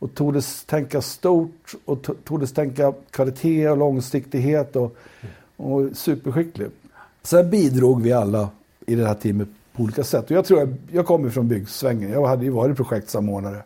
och 0.00 0.14
tordes 0.14 0.64
tänka 0.64 1.02
stort 1.02 1.74
och 1.84 2.06
tordes 2.24 2.52
tänka 2.52 2.92
kvalitet 3.10 3.68
och 3.68 3.76
långsiktighet 3.76 4.76
och, 4.76 4.96
och 5.56 5.96
superskicklig. 5.96 6.68
Sen 7.22 7.50
bidrog 7.50 8.02
vi 8.02 8.12
alla 8.12 8.48
i 8.86 8.94
det 8.94 9.06
här 9.06 9.14
teamet 9.14 9.48
på 9.72 9.82
olika 9.82 10.04
sätt. 10.04 10.24
Och 10.24 10.30
jag 10.30 10.44
tror 10.44 10.60
jag, 10.60 10.74
jag 10.92 11.06
kommer 11.06 11.30
från 11.30 11.48
byggsvängen. 11.48 12.10
Jag 12.10 12.26
hade 12.26 12.44
ju 12.44 12.50
varit 12.50 12.76
projektsamordnare. 12.76 13.62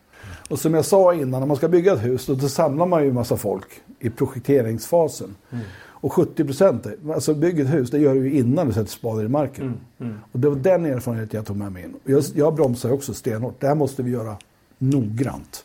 Och 0.49 0.59
som 0.59 0.75
jag 0.75 0.85
sa 0.85 1.15
innan, 1.15 1.41
när 1.41 1.47
man 1.47 1.57
ska 1.57 1.69
bygga 1.69 1.93
ett 1.93 2.05
hus 2.05 2.27
då, 2.27 2.35
då 2.35 2.49
samlar 2.49 2.87
man 2.87 3.03
ju 3.03 3.09
en 3.09 3.15
massa 3.15 3.37
folk 3.37 3.67
i 3.99 4.11
projekteringsfasen. 4.11 5.35
Mm. 5.51 5.65
Och 6.05 6.13
70 6.13 6.45
procent, 6.45 6.87
alltså 7.15 7.35
bygga 7.35 7.65
ett 7.65 7.75
hus, 7.75 7.91
det 7.91 7.99
gör 7.99 8.15
du 8.15 8.29
ju 8.29 8.39
innan 8.39 8.67
du 8.67 8.73
sätter 8.73 8.91
spaden 8.91 9.27
i 9.27 9.29
marken. 9.29 9.65
Mm. 9.65 9.79
Mm. 10.01 10.21
Och 10.33 10.41
det 10.41 10.49
var 10.49 10.57
den 10.57 10.87
erfarenheten 10.87 11.37
jag 11.37 11.47
tog 11.47 11.57
med 11.57 11.73
mig 11.73 11.83
in. 11.83 11.95
Jag, 12.05 12.25
jag 12.35 12.55
bromsar 12.55 12.93
också 12.93 13.15
stenhårt. 13.15 13.61
Det 13.61 13.67
här 13.67 13.75
måste 13.75 14.03
vi 14.03 14.11
göra 14.11 14.37
noggrant. 14.79 15.65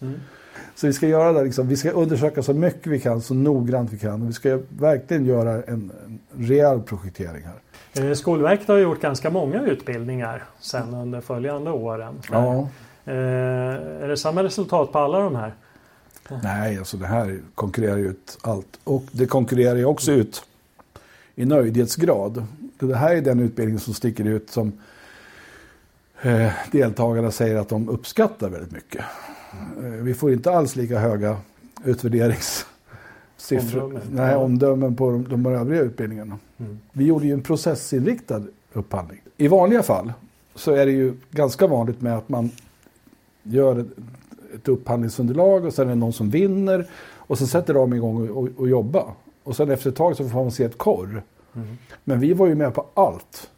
Så 0.75 0.87
vi 0.87 0.93
ska 0.93 1.07
göra 1.07 1.33
det, 1.33 1.43
liksom, 1.43 1.67
vi 1.67 1.77
ska 1.77 1.91
undersöka 1.91 2.43
så 2.43 2.53
mycket 2.53 2.87
vi 2.87 2.99
kan, 2.99 3.21
så 3.21 3.33
noggrant 3.33 3.93
vi 3.93 3.97
kan. 3.97 4.27
Vi 4.27 4.33
ska 4.33 4.59
verkligen 4.69 5.25
göra 5.25 5.51
en, 5.51 5.91
en 6.05 6.19
rejäl 6.47 6.81
projektering 6.81 7.43
här. 7.43 8.09
Eh, 8.09 8.13
Skolverket 8.13 8.67
har 8.67 8.77
gjort 8.77 9.01
ganska 9.01 9.29
många 9.29 9.61
utbildningar 9.61 10.43
sen 10.59 10.93
under 10.93 11.21
följande 11.21 11.71
åren. 11.71 12.21
Ja. 12.31 12.67
Eh, 13.05 13.15
är 14.03 14.07
det 14.07 14.17
samma 14.17 14.43
resultat 14.43 14.91
på 14.91 14.99
alla 14.99 15.19
de 15.19 15.35
här? 15.35 15.53
Nej, 16.43 16.77
alltså 16.77 16.97
det 16.97 17.07
här 17.07 17.39
konkurrerar 17.55 17.97
ut 17.97 18.37
allt. 18.41 18.79
Och 18.83 19.03
det 19.11 19.25
konkurrerar 19.25 19.75
ju 19.75 19.85
också 19.85 20.11
ut 20.11 20.43
i 21.35 21.45
nöjdhetsgrad. 21.45 22.45
Det 22.79 22.95
här 22.95 23.15
är 23.15 23.21
den 23.21 23.39
utbildning 23.39 23.79
som 23.79 23.93
sticker 23.93 24.25
ut 24.25 24.49
som 24.49 24.73
eh, 26.21 26.51
deltagarna 26.71 27.31
säger 27.31 27.55
att 27.55 27.69
de 27.69 27.89
uppskattar 27.89 28.49
väldigt 28.49 28.71
mycket. 28.71 29.05
Eh, 29.51 29.83
vi 29.83 30.13
får 30.13 30.33
inte 30.33 30.51
alls 30.51 30.75
lika 30.75 30.99
höga 30.99 31.37
utvärderingssiffror, 31.83 33.83
omdömen, 33.83 34.01
nej, 34.11 34.35
omdömen 34.35 34.95
på 34.95 35.11
de, 35.11 35.27
de 35.29 35.45
övriga 35.45 35.81
utbildningarna. 35.81 36.39
Mm. 36.57 36.79
Vi 36.91 37.05
gjorde 37.05 37.25
ju 37.25 37.33
en 37.33 37.41
processinriktad 37.41 38.43
upphandling. 38.73 39.21
I 39.37 39.47
vanliga 39.47 39.83
fall 39.83 40.13
så 40.55 40.71
är 40.71 40.85
det 40.85 40.91
ju 40.91 41.13
ganska 41.31 41.67
vanligt 41.67 42.01
med 42.01 42.17
att 42.17 42.29
man 42.29 42.51
gör 43.43 43.79
ett, 43.79 43.87
ett 44.55 44.67
upphandlingsunderlag 44.67 45.65
och 45.65 45.73
sen 45.73 45.87
är 45.87 45.89
det 45.89 45.95
någon 45.95 46.13
som 46.13 46.29
vinner 46.29 46.87
och 47.29 47.37
sen 47.37 47.47
sätter 47.47 47.73
de 47.73 47.93
igång 47.93 48.29
och, 48.29 48.43
och, 48.43 48.49
och 48.57 48.69
jobba. 48.69 49.05
Och 49.43 49.55
sen 49.55 49.71
efter 49.71 49.89
ett 49.89 49.95
tag 49.95 50.15
så 50.15 50.29
får 50.29 50.43
man 50.43 50.51
se 50.51 50.63
ett 50.63 50.77
korr. 50.77 51.23
Mm. 51.55 51.77
Men 52.03 52.19
vi 52.19 52.33
var 52.33 52.47
ju 52.47 52.55
med 52.55 52.73
på 52.73 52.85
allt. 52.93 53.49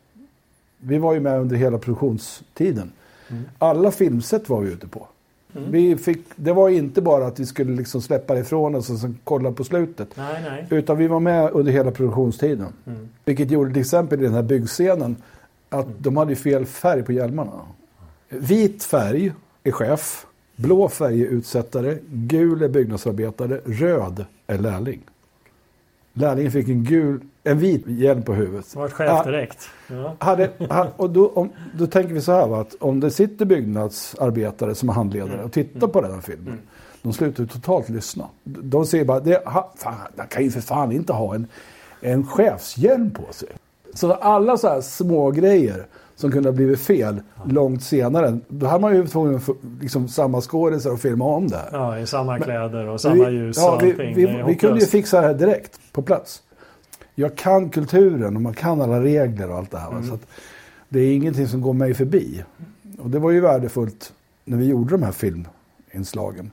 Vi 0.77 0.97
var 0.97 1.13
ju 1.13 1.19
med 1.19 1.39
under 1.39 1.55
hela 1.55 1.77
produktionstiden. 1.77 2.91
Mm. 3.29 3.43
Alla 3.57 3.91
filmset 3.91 4.49
var 4.49 4.61
vi 4.61 4.71
ute 4.71 4.87
på. 4.87 5.07
Mm. 5.55 5.71
Vi 5.71 5.95
fick, 5.97 6.19
det 6.35 6.53
var 6.53 6.69
inte 6.69 7.01
bara 7.01 7.27
att 7.27 7.39
vi 7.39 7.45
skulle 7.45 7.75
liksom 7.75 8.01
släppa 8.01 8.33
det 8.33 8.39
ifrån 8.39 8.75
oss 8.75 8.89
och 8.89 8.97
sen 8.97 9.17
kolla 9.23 9.51
på 9.51 9.63
slutet. 9.63 10.09
Nej, 10.17 10.43
nej. 10.49 10.67
Utan 10.69 10.97
vi 10.97 11.07
var 11.07 11.19
med 11.19 11.51
under 11.51 11.71
hela 11.71 11.91
produktionstiden. 11.91 12.67
Mm. 12.85 13.09
Vilket 13.25 13.51
gjorde 13.51 13.73
till 13.73 13.81
exempel 13.81 14.19
i 14.19 14.23
den 14.23 14.33
här 14.33 14.43
byggscenen 14.43 15.15
att 15.69 15.85
mm. 15.85 15.97
de 15.99 16.17
hade 16.17 16.35
fel 16.35 16.65
färg 16.65 17.03
på 17.03 17.11
hjälmarna. 17.11 17.51
Vit 18.29 18.83
färg 18.83 19.33
är 19.63 19.71
chef, 19.71 20.25
blå 20.55 20.89
färg 20.89 21.21
är 21.21 21.27
utsättare, 21.27 21.97
gul 22.09 22.61
är 22.61 22.69
byggnadsarbetare, 22.69 23.59
röd 23.65 24.25
är 24.47 24.57
lärling. 24.57 25.01
Lärlingen 26.13 26.51
fick 26.51 26.67
en 26.67 26.83
gul, 26.83 27.19
en 27.43 27.59
vit 27.59 27.87
hjälm 27.87 28.23
på 28.23 28.33
huvudet. 28.33 28.75
Vart 28.75 28.91
chef 28.91 29.25
direkt. 29.25 29.69
Ja. 29.87 30.15
Hade, 30.19 30.49
och 30.97 31.09
då, 31.09 31.29
om, 31.29 31.49
då 31.77 31.87
tänker 31.87 32.13
vi 32.13 32.21
så 32.21 32.31
här 32.31 32.47
va, 32.47 32.61
att 32.61 32.75
om 32.79 32.99
det 32.99 33.11
sitter 33.11 33.45
byggnadsarbetare 33.45 34.75
som 34.75 34.89
är 34.89 34.93
handledare 34.93 35.43
och 35.43 35.51
tittar 35.51 35.87
på 35.87 36.01
den 36.01 36.11
här 36.11 36.21
filmen. 36.21 36.47
Mm. 36.47 36.59
De 37.01 37.13
slutar 37.13 37.45
totalt 37.45 37.89
lyssna. 37.89 38.25
De 38.43 38.85
säger 38.85 39.05
bara, 39.05 39.19
det, 39.19 39.43
ha, 39.45 39.73
fan, 39.77 39.93
han 40.17 40.27
kan 40.27 40.43
ju 40.43 40.51
för 40.51 40.61
fan 40.61 40.91
inte 40.91 41.13
ha 41.13 41.35
en, 41.35 41.47
en 42.01 42.27
chefshjälm 42.27 43.11
på 43.11 43.33
sig. 43.33 43.49
Så 43.93 44.13
alla 44.13 44.57
så 44.57 44.67
här 44.67 44.81
små 44.81 45.31
grejer 45.31 45.85
som 46.15 46.31
kunde 46.31 46.49
ha 46.49 46.53
blivit 46.53 46.79
fel 46.79 47.21
långt 47.45 47.83
senare. 47.83 48.39
Då 48.47 48.65
hade 48.65 48.81
man 48.81 48.95
ju 48.95 49.07
tvungen 49.07 49.35
att 49.35 49.49
liksom, 49.81 50.07
samma 50.07 50.41
skådisar 50.41 50.91
och 50.91 50.99
filma 50.99 51.25
om 51.25 51.47
det 51.47 51.57
här. 51.57 51.69
Ja, 51.71 51.99
i 51.99 52.07
samma 52.07 52.39
kläder 52.39 52.87
och 52.87 53.01
samma 53.01 53.25
vi, 53.25 53.31
ljus 53.31 53.57
ja, 53.57 53.67
och 53.67 53.73
allting. 53.73 54.15
Vi, 54.15 54.25
vi, 54.25 54.43
vi 54.47 54.55
kunde 54.55 54.79
ju 54.79 54.85
fixa 54.85 55.21
det 55.21 55.27
här 55.27 55.33
direkt 55.33 55.79
på 55.91 56.01
plats. 56.01 56.43
Jag 57.21 57.35
kan 57.35 57.69
kulturen 57.69 58.35
och 58.35 58.41
man 58.41 58.53
kan 58.53 58.81
alla 58.81 59.01
regler 59.01 59.49
och 59.49 59.57
allt 59.57 59.71
det 59.71 59.77
här. 59.77 59.91
Mm. 59.91 60.07
Så 60.07 60.17
det 60.89 60.99
är 60.99 61.15
ingenting 61.15 61.47
som 61.47 61.61
går 61.61 61.73
mig 61.73 61.93
förbi. 61.93 62.43
Och 62.99 63.09
det 63.09 63.19
var 63.19 63.31
ju 63.31 63.41
värdefullt 63.41 64.13
när 64.45 64.57
vi 64.57 64.65
gjorde 64.65 64.91
de 64.91 65.03
här 65.03 65.11
filminslagen. 65.11 66.51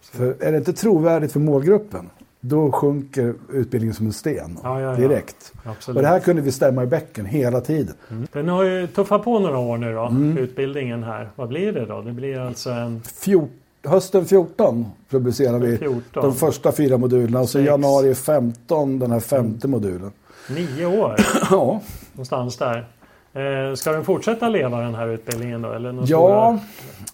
För 0.00 0.36
är 0.42 0.52
det 0.52 0.58
inte 0.58 0.72
trovärdigt 0.72 1.32
för 1.32 1.40
målgruppen 1.40 2.10
då 2.40 2.72
sjunker 2.72 3.34
utbildningen 3.52 3.94
som 3.94 4.06
en 4.06 4.12
sten 4.12 4.58
ja, 4.62 4.80
ja, 4.80 4.90
ja. 4.90 4.96
direkt. 4.96 5.52
Absolut. 5.64 5.96
Och 5.96 6.02
det 6.02 6.08
här 6.08 6.20
kunde 6.20 6.42
vi 6.42 6.52
stämma 6.52 6.82
i 6.82 6.86
bäcken 6.86 7.26
hela 7.26 7.60
tiden. 7.60 7.94
Mm. 8.10 8.26
Den 8.32 8.48
har 8.48 8.64
ju 8.64 8.86
tuffat 8.86 9.24
på 9.24 9.38
några 9.38 9.58
år 9.58 9.78
nu 9.78 9.94
då, 9.94 10.06
mm. 10.06 10.38
utbildningen 10.38 11.02
här. 11.02 11.30
Vad 11.36 11.48
blir 11.48 11.72
det 11.72 11.86
då? 11.86 12.02
Det 12.02 12.12
blir 12.12 12.38
alltså 12.38 12.70
en... 12.70 13.02
Fjort, 13.02 13.50
hösten 13.82 14.26
14 14.26 14.86
publicerar 15.10 15.58
vi 15.58 15.78
14. 15.78 16.22
de 16.22 16.34
första 16.34 16.72
fyra 16.72 16.98
modulerna 16.98 17.40
och 17.40 17.48
så 17.48 17.60
januari 17.60 18.14
15 18.14 18.98
den 18.98 19.10
här 19.10 19.20
femte 19.20 19.68
modulen. 19.68 20.12
Nio 20.50 20.86
år? 20.86 21.16
ja. 21.50 21.80
Någonstans 22.12 22.56
där. 22.56 22.88
Eh, 23.32 23.74
ska 23.74 23.92
den 23.92 24.04
fortsätta 24.04 24.48
leva 24.48 24.80
den 24.80 24.94
här 24.94 25.08
utbildningen 25.08 25.62
då? 25.62 25.72
Eller 25.72 25.92
ja, 25.92 26.04
stora... 26.06 26.60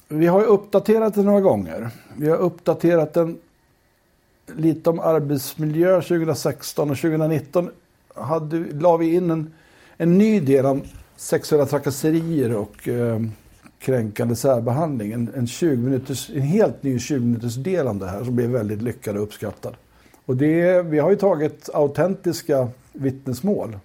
vi 0.09 0.27
har 0.27 0.41
ju 0.41 0.47
uppdaterat 0.47 1.15
den 1.15 1.25
några 1.25 1.41
gånger. 1.41 1.91
Vi 2.17 2.29
har 2.29 2.37
uppdaterat 2.37 3.15
den 3.15 3.39
lite 4.47 4.91
om 4.91 5.01
arbetsmiljö 5.01 6.01
2016 6.01 6.91
och 6.91 6.97
2019 6.97 7.71
hade, 8.15 8.65
la 8.73 8.97
vi 8.97 9.15
in 9.15 9.31
en, 9.31 9.53
en 9.97 10.19
ny 10.19 10.41
del 10.41 10.67
om 10.67 10.83
sexuella 11.17 11.67
trakasserier 11.67 12.57
och 12.57 12.89
eh, 12.89 13.21
kränkande 13.85 14.37
särbehandling. 14.37 15.13
En, 15.13 15.31
en, 15.37 15.47
20 15.47 15.77
minuters, 15.77 16.31
en 16.31 16.43
helt 16.43 16.83
ny 16.83 16.99
20 16.99 17.21
minuters 17.21 17.55
del 17.55 17.87
om 17.87 17.99
det 17.99 18.07
här 18.07 18.25
som 18.25 18.37
blev 18.37 18.51
väldigt 18.51 18.83
lyckad 18.83 19.17
och 19.17 19.23
uppskattad. 19.23 19.75
Och 20.27 20.37
det, 20.37 20.83
vi 20.83 20.99
har 20.99 21.11
ju 21.11 21.17
tagit 21.17 21.69
autentiska 21.75 22.69
vittnesmål 22.93 23.79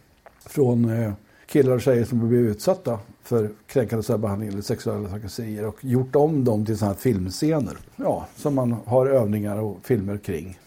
från 0.46 0.90
eh, 0.90 1.14
killar 1.46 1.74
och 1.74 1.82
tjejer 1.82 2.06
som 2.06 2.30
blivit 2.30 2.56
utsatta 2.56 3.00
för 3.24 3.50
kränkande 3.68 4.04
särbehandling 4.04 4.50
eller 4.50 4.62
sexuella 4.62 5.10
trakasserier 5.10 5.66
och 5.68 5.86
gjort 5.86 6.16
om 6.16 6.44
dem 6.44 6.66
till 6.66 6.78
sådana 6.78 6.94
här 6.94 7.00
filmscener. 7.00 7.78
Ja, 7.96 8.28
som 8.36 8.56
man 8.56 8.76
har 8.86 9.08
övningar 9.08 9.58
och 9.58 9.78
filmer 9.84 10.18
kring. 10.18 10.60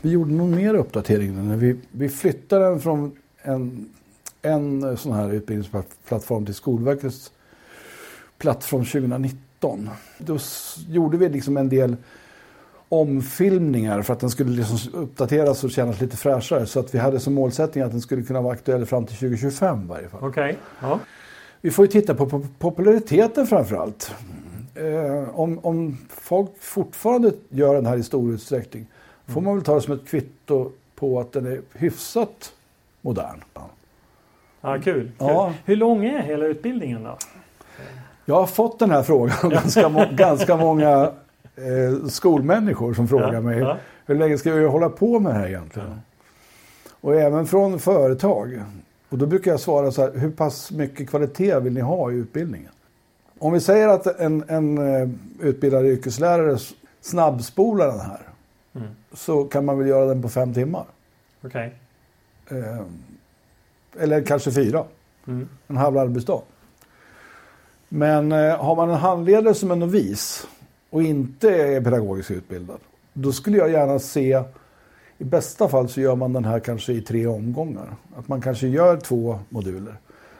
Vi 0.00 0.10
gjorde 0.10 0.32
nog 0.32 0.48
mer 0.48 0.74
uppdatering 0.74 1.48
när 1.48 1.56
vi, 1.56 1.76
vi 1.90 2.08
flyttade 2.08 2.64
den 2.64 2.80
från 2.80 3.16
en, 3.42 3.88
en 4.42 4.96
sån 4.96 5.12
här 5.12 5.32
utbildningsplattform 5.32 6.44
till 6.44 6.54
Skolverkets 6.54 7.32
plattform 8.38 8.84
2019. 8.84 9.90
Då 10.18 10.38
gjorde 10.88 11.16
vi 11.16 11.28
liksom 11.28 11.56
en 11.56 11.68
del 11.68 11.96
omfilmningar 12.88 14.02
för 14.02 14.12
att 14.12 14.20
den 14.20 14.30
skulle 14.30 14.50
liksom 14.50 15.00
uppdateras 15.00 15.64
och 15.64 15.70
kännas 15.70 16.00
lite 16.00 16.16
fräschare. 16.16 16.66
Så 16.66 16.80
att 16.80 16.94
vi 16.94 16.98
hade 16.98 17.20
som 17.20 17.34
målsättning 17.34 17.84
att 17.84 17.90
den 17.90 18.00
skulle 18.00 18.22
kunna 18.22 18.40
vara 18.40 18.52
aktuell 18.52 18.86
fram 18.86 19.06
till 19.06 19.16
2025 19.16 19.82
i 19.84 19.86
varje 19.86 20.08
fall. 20.08 20.24
Okay. 20.24 20.54
Ja. 20.80 21.00
Vi 21.60 21.70
får 21.70 21.84
ju 21.84 21.90
titta 21.90 22.14
på 22.14 22.42
populariteten 22.58 23.46
framför 23.46 23.76
allt. 23.76 24.14
Eh, 24.74 25.38
om, 25.38 25.58
om 25.62 25.98
folk 26.08 26.50
fortfarande 26.60 27.32
gör 27.48 27.74
den 27.74 27.86
här 27.86 27.96
i 27.96 28.02
stor 28.02 28.32
utsträckning 28.32 28.86
får 29.26 29.40
man 29.40 29.54
väl 29.54 29.64
ta 29.64 29.74
det 29.74 29.80
som 29.80 29.94
ett 29.94 30.08
kvitto 30.08 30.72
på 30.94 31.20
att 31.20 31.32
den 31.32 31.46
är 31.46 31.60
hyfsat 31.72 32.52
modern. 33.00 33.40
Ja, 34.60 34.74
kul. 34.74 34.82
kul. 34.82 35.10
Ja. 35.18 35.54
Hur 35.64 35.76
lång 35.76 36.04
är 36.04 36.22
hela 36.22 36.46
utbildningen 36.46 37.04
då? 37.04 37.18
Jag 38.28 38.34
har 38.34 38.46
fått 38.46 38.78
den 38.78 38.90
här 38.90 39.02
frågan 39.02 39.50
ganska, 39.50 39.88
må, 39.88 40.06
ganska 40.12 40.56
många 40.56 41.12
eh, 41.56 42.06
skolmänniskor 42.08 42.94
som 42.94 43.08
frågar 43.08 43.32
Ja, 43.32 43.40
mig 43.40 43.58
ja. 43.58 43.76
hur 44.06 44.14
länge 44.14 44.38
ska 44.38 44.52
vi 44.52 44.64
hålla 44.66 44.88
på 44.88 45.20
med 45.20 45.34
det 45.34 45.38
här 45.38 45.46
egentligen? 45.48 46.00
Och 47.00 47.14
även 47.14 47.46
från 47.46 47.78
företag. 47.78 48.62
Och 49.08 49.18
då 49.18 49.26
brukar 49.26 49.50
jag 49.50 49.60
svara 49.60 49.90
så 49.90 50.02
här, 50.02 50.12
hur 50.14 50.30
pass 50.30 50.70
mycket 50.70 51.10
kvalitet 51.10 51.60
vill 51.60 51.72
ni 51.72 51.80
ha 51.80 52.10
i 52.12 52.14
utbildningen? 52.14 52.72
Om 53.38 53.52
vi 53.52 53.60
säger 53.60 53.88
att 53.88 54.06
en, 54.20 54.44
en 54.48 54.78
eh, 54.78 55.08
utbildad 55.40 55.86
yrkeslärare 55.86 56.58
snabbspolar 57.00 57.86
den 57.86 58.00
här 58.00 58.20
Mm. 58.74 58.88
så 59.12 59.44
kan 59.44 59.64
man 59.64 59.78
väl 59.78 59.88
göra 59.88 60.06
den 60.06 60.22
på 60.22 60.28
fem 60.28 60.54
timmar. 60.54 60.84
Okej. 61.44 61.74
Eh, 62.50 62.80
eller 64.02 64.22
kanske 64.22 64.52
fyra. 64.52 64.84
Mm. 65.26 65.48
En 65.66 65.76
halv 65.76 65.98
arbetsdag. 65.98 66.40
Men 67.88 68.32
eh, 68.32 68.56
har 68.56 68.76
man 68.76 68.90
en 68.90 68.96
handledare 68.96 69.54
som 69.54 69.70
är 69.70 69.76
novis 69.76 70.46
och 70.90 71.02
inte 71.02 71.50
är 71.50 71.80
pedagogiskt 71.80 72.30
utbildad. 72.30 72.78
Då 73.12 73.32
skulle 73.32 73.56
jag 73.58 73.70
gärna 73.70 73.98
se, 73.98 74.42
i 75.18 75.24
bästa 75.24 75.68
fall 75.68 75.88
så 75.88 76.00
gör 76.00 76.16
man 76.16 76.32
den 76.32 76.44
här 76.44 76.60
kanske 76.60 76.92
i 76.92 77.00
tre 77.00 77.26
omgångar. 77.26 77.96
Att 78.16 78.28
man 78.28 78.40
kanske 78.40 78.68
gör 78.68 78.96
två 78.96 79.38
moduler. 79.48 79.94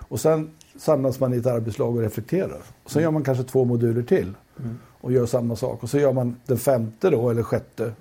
Och 0.08 0.20
sen 0.20 0.50
samlas 0.78 1.20
man 1.20 1.34
i 1.34 1.36
ett 1.36 1.46
arbetslag 1.46 1.96
och 1.96 2.02
reflekterar. 2.02 2.60
Och 2.84 2.90
sen 2.90 3.02
gör 3.02 3.10
man 3.10 3.24
kanske 3.24 3.44
två 3.44 3.64
moduler 3.64 4.02
till 4.02 4.34
Mm. 4.60 4.78
och 5.00 5.12
gör 5.12 5.26
samma 5.26 5.56
sak. 5.56 5.82
Och 5.82 5.90
så 5.90 5.98
gör 5.98 6.12
man 6.12 6.36
den 6.46 6.58
femte 6.58 7.10
då, 7.10 7.30
eller 7.30 7.42
sjätte 7.42 7.92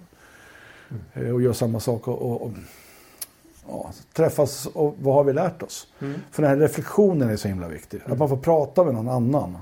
eh, 1.13 1.29
och 1.29 1.41
gör 1.41 1.53
samma 1.53 1.79
sak. 1.79 2.07
Och, 2.07 2.21
och, 2.21 2.41
och 2.41 2.51
ja, 3.69 3.91
träffas 4.13 4.65
och 4.73 4.95
vad 4.99 5.15
har 5.15 5.23
vi 5.23 5.33
lärt 5.33 5.63
oss? 5.63 5.87
Mm. 5.99 6.13
För 6.31 6.41
den 6.41 6.51
här 6.51 6.57
reflektionen 6.57 7.29
är 7.29 7.35
så 7.35 7.47
himla 7.47 7.67
viktig. 7.67 8.01
Att 8.05 8.17
man 8.17 8.29
får 8.29 8.37
prata 8.37 8.83
med 8.83 8.93
någon 8.93 9.09
annan. 9.09 9.57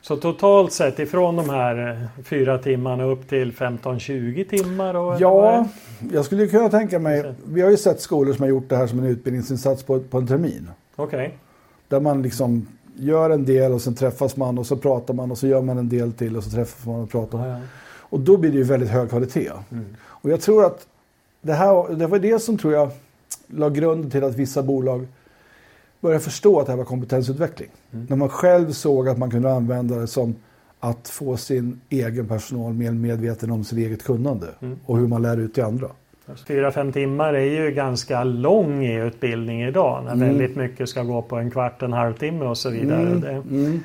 Så 0.00 0.16
totalt 0.16 0.72
sett 0.72 0.98
ifrån 0.98 1.36
de 1.36 1.50
här 1.50 1.90
eh, 1.90 2.24
fyra 2.24 2.58
timmarna 2.58 3.04
upp 3.04 3.28
till 3.28 3.52
15-20 3.52 4.48
timmar? 4.48 4.94
Och, 4.94 5.20
Ja, 5.20 5.68
jag 6.12 6.24
skulle 6.24 6.46
kunna 6.46 6.68
tänka 6.68 6.98
mig. 6.98 7.34
Vi 7.44 7.60
har 7.60 7.70
ju 7.70 7.76
sett 7.76 8.00
skolor 8.00 8.32
som 8.32 8.42
har 8.42 8.50
gjort 8.50 8.68
det 8.68 8.76
här 8.76 8.86
som 8.86 8.98
en 8.98 9.04
utbildningsinsats 9.04 9.82
på, 9.82 10.00
på 10.00 10.18
en 10.18 10.26
termin. 10.26 10.70
Okej. 10.96 11.38
Där 11.88 12.00
man 12.00 12.22
liksom 12.22 12.66
gör 12.96 13.30
en 13.30 13.44
del 13.44 13.72
och 13.72 13.82
sen 13.82 13.94
träffas 13.94 14.36
man 14.36 14.58
och 14.58 14.66
så 14.66 14.76
pratar 14.76 15.14
man 15.14 15.30
och 15.30 15.38
så 15.38 15.46
gör 15.46 15.62
man 15.62 15.78
en 15.78 15.88
del 15.88 16.12
till 16.12 16.36
och 16.36 16.44
så 16.44 16.50
träffas 16.50 16.86
man 16.86 17.00
och 17.00 17.10
pratar. 17.10 17.38
Ja, 17.38 17.48
ja. 17.48 17.60
Och 17.98 18.20
då 18.20 18.36
blir 18.36 18.50
det 18.50 18.58
ju 18.58 18.64
väldigt 18.64 18.90
hög 18.90 19.08
kvalitet. 19.08 19.52
Mm. 19.70 19.96
Och 20.02 20.30
jag 20.30 20.40
tror 20.40 20.64
att 20.64 20.86
det, 21.40 21.52
här, 21.52 21.94
det 21.94 22.06
var 22.06 22.18
det 22.18 22.38
som 22.38 22.58
tror 22.58 22.72
jag 22.72 22.90
la 23.46 23.68
grunden 23.70 24.10
till 24.10 24.24
att 24.24 24.34
vissa 24.36 24.62
bolag 24.62 25.06
började 26.00 26.20
förstå 26.24 26.60
att 26.60 26.66
det 26.66 26.72
här 26.72 26.76
var 26.76 26.84
kompetensutveckling. 26.84 27.68
Mm. 27.92 28.06
När 28.10 28.16
man 28.16 28.28
själv 28.28 28.70
såg 28.70 29.08
att 29.08 29.18
man 29.18 29.30
kunde 29.30 29.52
använda 29.52 29.96
det 29.96 30.06
som 30.06 30.34
att 30.80 31.08
få 31.08 31.36
sin 31.36 31.80
egen 31.88 32.28
personal 32.28 32.72
mer 32.72 32.90
medveten 32.92 33.50
om 33.50 33.64
sitt 33.64 33.78
eget 33.78 34.02
kunnande 34.02 34.46
Mm. 34.60 34.78
och 34.84 34.98
hur 34.98 35.06
man 35.08 35.22
lär 35.22 35.36
ut 35.36 35.54
till 35.54 35.64
andra. 35.64 35.88
Fyra, 36.46 36.72
fem 36.72 36.92
timmar 36.92 37.34
är 37.34 37.64
ju 37.64 37.70
ganska 37.70 38.24
lång 38.24 38.84
i 38.84 38.94
utbildning 39.00 39.62
idag 39.62 40.04
när 40.04 40.12
Mm. 40.12 40.28
väldigt 40.28 40.56
mycket 40.56 40.88
ska 40.88 41.02
gå 41.02 41.22
på 41.22 41.36
en 41.36 41.50
kvart, 41.50 41.82
en 41.82 41.92
halvtimme 41.92 42.44
och 42.44 42.58
så 42.58 42.70
vidare. 42.70 43.08
Mm, 43.10 43.42
mm. 43.50 43.80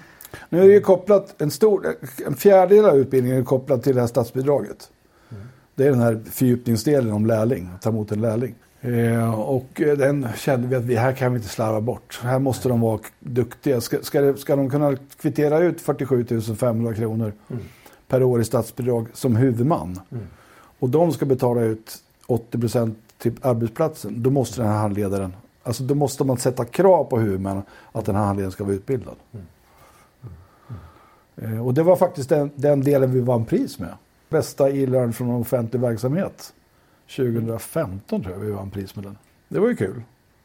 Nu 0.49 0.63
är 0.63 0.67
det 0.67 0.73
ju 0.73 0.81
kopplat, 0.81 1.41
en, 1.41 1.51
stor, 1.51 1.85
en 2.25 2.35
fjärdedel 2.35 2.85
av 2.85 2.97
utbildningen 2.97 3.39
är 3.39 3.43
kopplad 3.43 3.83
till 3.83 3.95
det 3.95 4.01
här 4.01 4.07
statsbidraget. 4.07 4.89
Mm. 5.31 5.43
Det 5.75 5.85
är 5.85 5.89
den 5.91 5.99
här 5.99 6.19
fördjupningsdelen 6.31 7.13
om 7.13 7.25
lärling, 7.25 7.69
att 7.75 7.81
ta 7.81 7.89
emot 7.89 8.11
en 8.11 8.21
lärling. 8.21 8.55
Eh, 8.81 9.39
och 9.39 9.67
den 9.75 10.27
kände 10.35 10.67
vi 10.67 10.75
att 10.75 10.83
vi 10.83 10.95
här 10.95 11.13
kan 11.13 11.31
vi 11.33 11.37
inte 11.37 11.49
slarva 11.49 11.81
bort. 11.81 12.19
Här 12.23 12.39
måste 12.39 12.69
de 12.69 12.81
vara 12.81 12.99
duktiga. 13.19 13.81
Ska, 13.81 14.01
ska, 14.01 14.21
det, 14.21 14.37
ska 14.37 14.55
de 14.55 14.69
kunna 14.69 14.95
kvittera 15.21 15.59
ut 15.59 15.81
47 15.81 16.25
500 16.41 16.93
kronor 16.93 17.33
Mm. 17.49 17.63
per 18.07 18.23
år 18.23 18.41
i 18.41 18.43
statsbidrag 18.43 19.07
som 19.13 19.35
huvudman 19.35 19.99
Mm. 20.11 20.23
och 20.79 20.89
de 20.89 21.11
ska 21.11 21.25
betala 21.25 21.61
ut 21.61 21.97
80 22.27 22.59
procent 22.59 22.97
till 23.17 23.33
arbetsplatsen, 23.41 24.23
då 24.23 24.29
måste 24.29 24.61
den 24.61 24.69
här 24.71 24.77
handledaren, 24.77 25.33
alltså 25.63 25.83
då 25.83 25.95
måste 25.95 26.23
man 26.23 26.37
sätta 26.37 26.65
krav 26.65 27.03
på 27.03 27.19
huvudmännen 27.19 27.63
att 27.91 28.05
den 28.05 28.15
här 28.15 28.23
handledaren 28.23 28.51
ska 28.51 28.63
vara 28.63 28.73
utbildad. 28.75 29.15
Eh, 31.41 31.65
Och 31.67 31.73
det 31.73 31.83
var 31.83 31.95
faktiskt 31.95 32.29
den, 32.29 32.51
den 32.55 32.81
delen 32.81 33.11
vi 33.11 33.19
vann 33.19 33.45
pris 33.45 33.79
med. 33.79 33.93
Bästa 34.29 34.69
e-learn 34.69 35.13
från 35.13 35.29
en 35.29 35.35
offentlig 35.35 35.79
verksamhet. 35.81 36.53
2015 37.15 38.23
tror 38.23 38.33
jag 38.35 38.41
vi 38.41 38.51
vann 38.51 38.69
pris 38.69 38.95
med 38.95 39.05
den. 39.05 39.17
Det 39.47 39.59
var 39.59 39.67
ju 39.67 39.75
kul. 39.75 40.01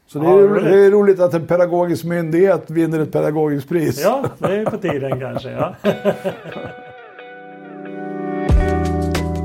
Så 0.07 0.19
det 0.19 0.25
Ja, 0.25 0.39
är, 0.39 0.43
roligt. 0.47 0.63
det 0.63 0.85
är 0.85 0.91
roligt 0.91 1.19
att 1.19 1.33
en 1.33 1.47
pedagogisk 1.47 2.05
myndighet 2.05 2.69
vinner 2.69 2.99
ett 2.99 3.11
pedagogiskt 3.11 3.69
pris. 3.69 4.01
ja, 4.03 4.23
det 4.37 4.55
är 4.55 4.65
på 4.65 4.77
tiden 4.77 5.19
kanske. 5.19 5.51
Ja. 5.51 5.75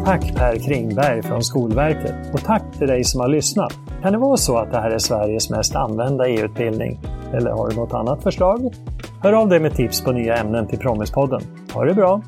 Tack 0.04 0.34
Per 0.36 0.56
Kringberg 0.56 1.22
från 1.22 1.42
Skolverket 1.42 2.14
och 2.34 2.40
tack 2.40 2.62
till 2.78 2.86
dig 2.88 3.04
som 3.04 3.20
har 3.20 3.28
lyssnat. 3.28 3.72
Kan 4.02 4.12
det 4.12 4.18
vara 4.18 4.36
så 4.36 4.56
att 4.56 4.70
det 4.72 4.78
här 4.80 4.90
är 4.90 4.98
Sveriges 4.98 5.50
mest 5.50 5.76
använda 5.76 6.28
e-utbildning? 6.28 7.00
Eller 7.34 7.50
har 7.50 7.68
du 7.70 7.76
något 7.76 7.92
annat 7.94 8.22
förslag? 8.22 8.74
Hör 9.22 9.32
av 9.32 9.48
dig 9.48 9.60
med 9.60 9.74
tips 9.74 10.00
på 10.04 10.12
nya 10.12 10.36
ämnen 10.36 10.66
till 10.66 10.78
Promispodden. 10.78 11.40
Ha 11.72 11.84
det 11.84 11.94
bra! 11.94 12.22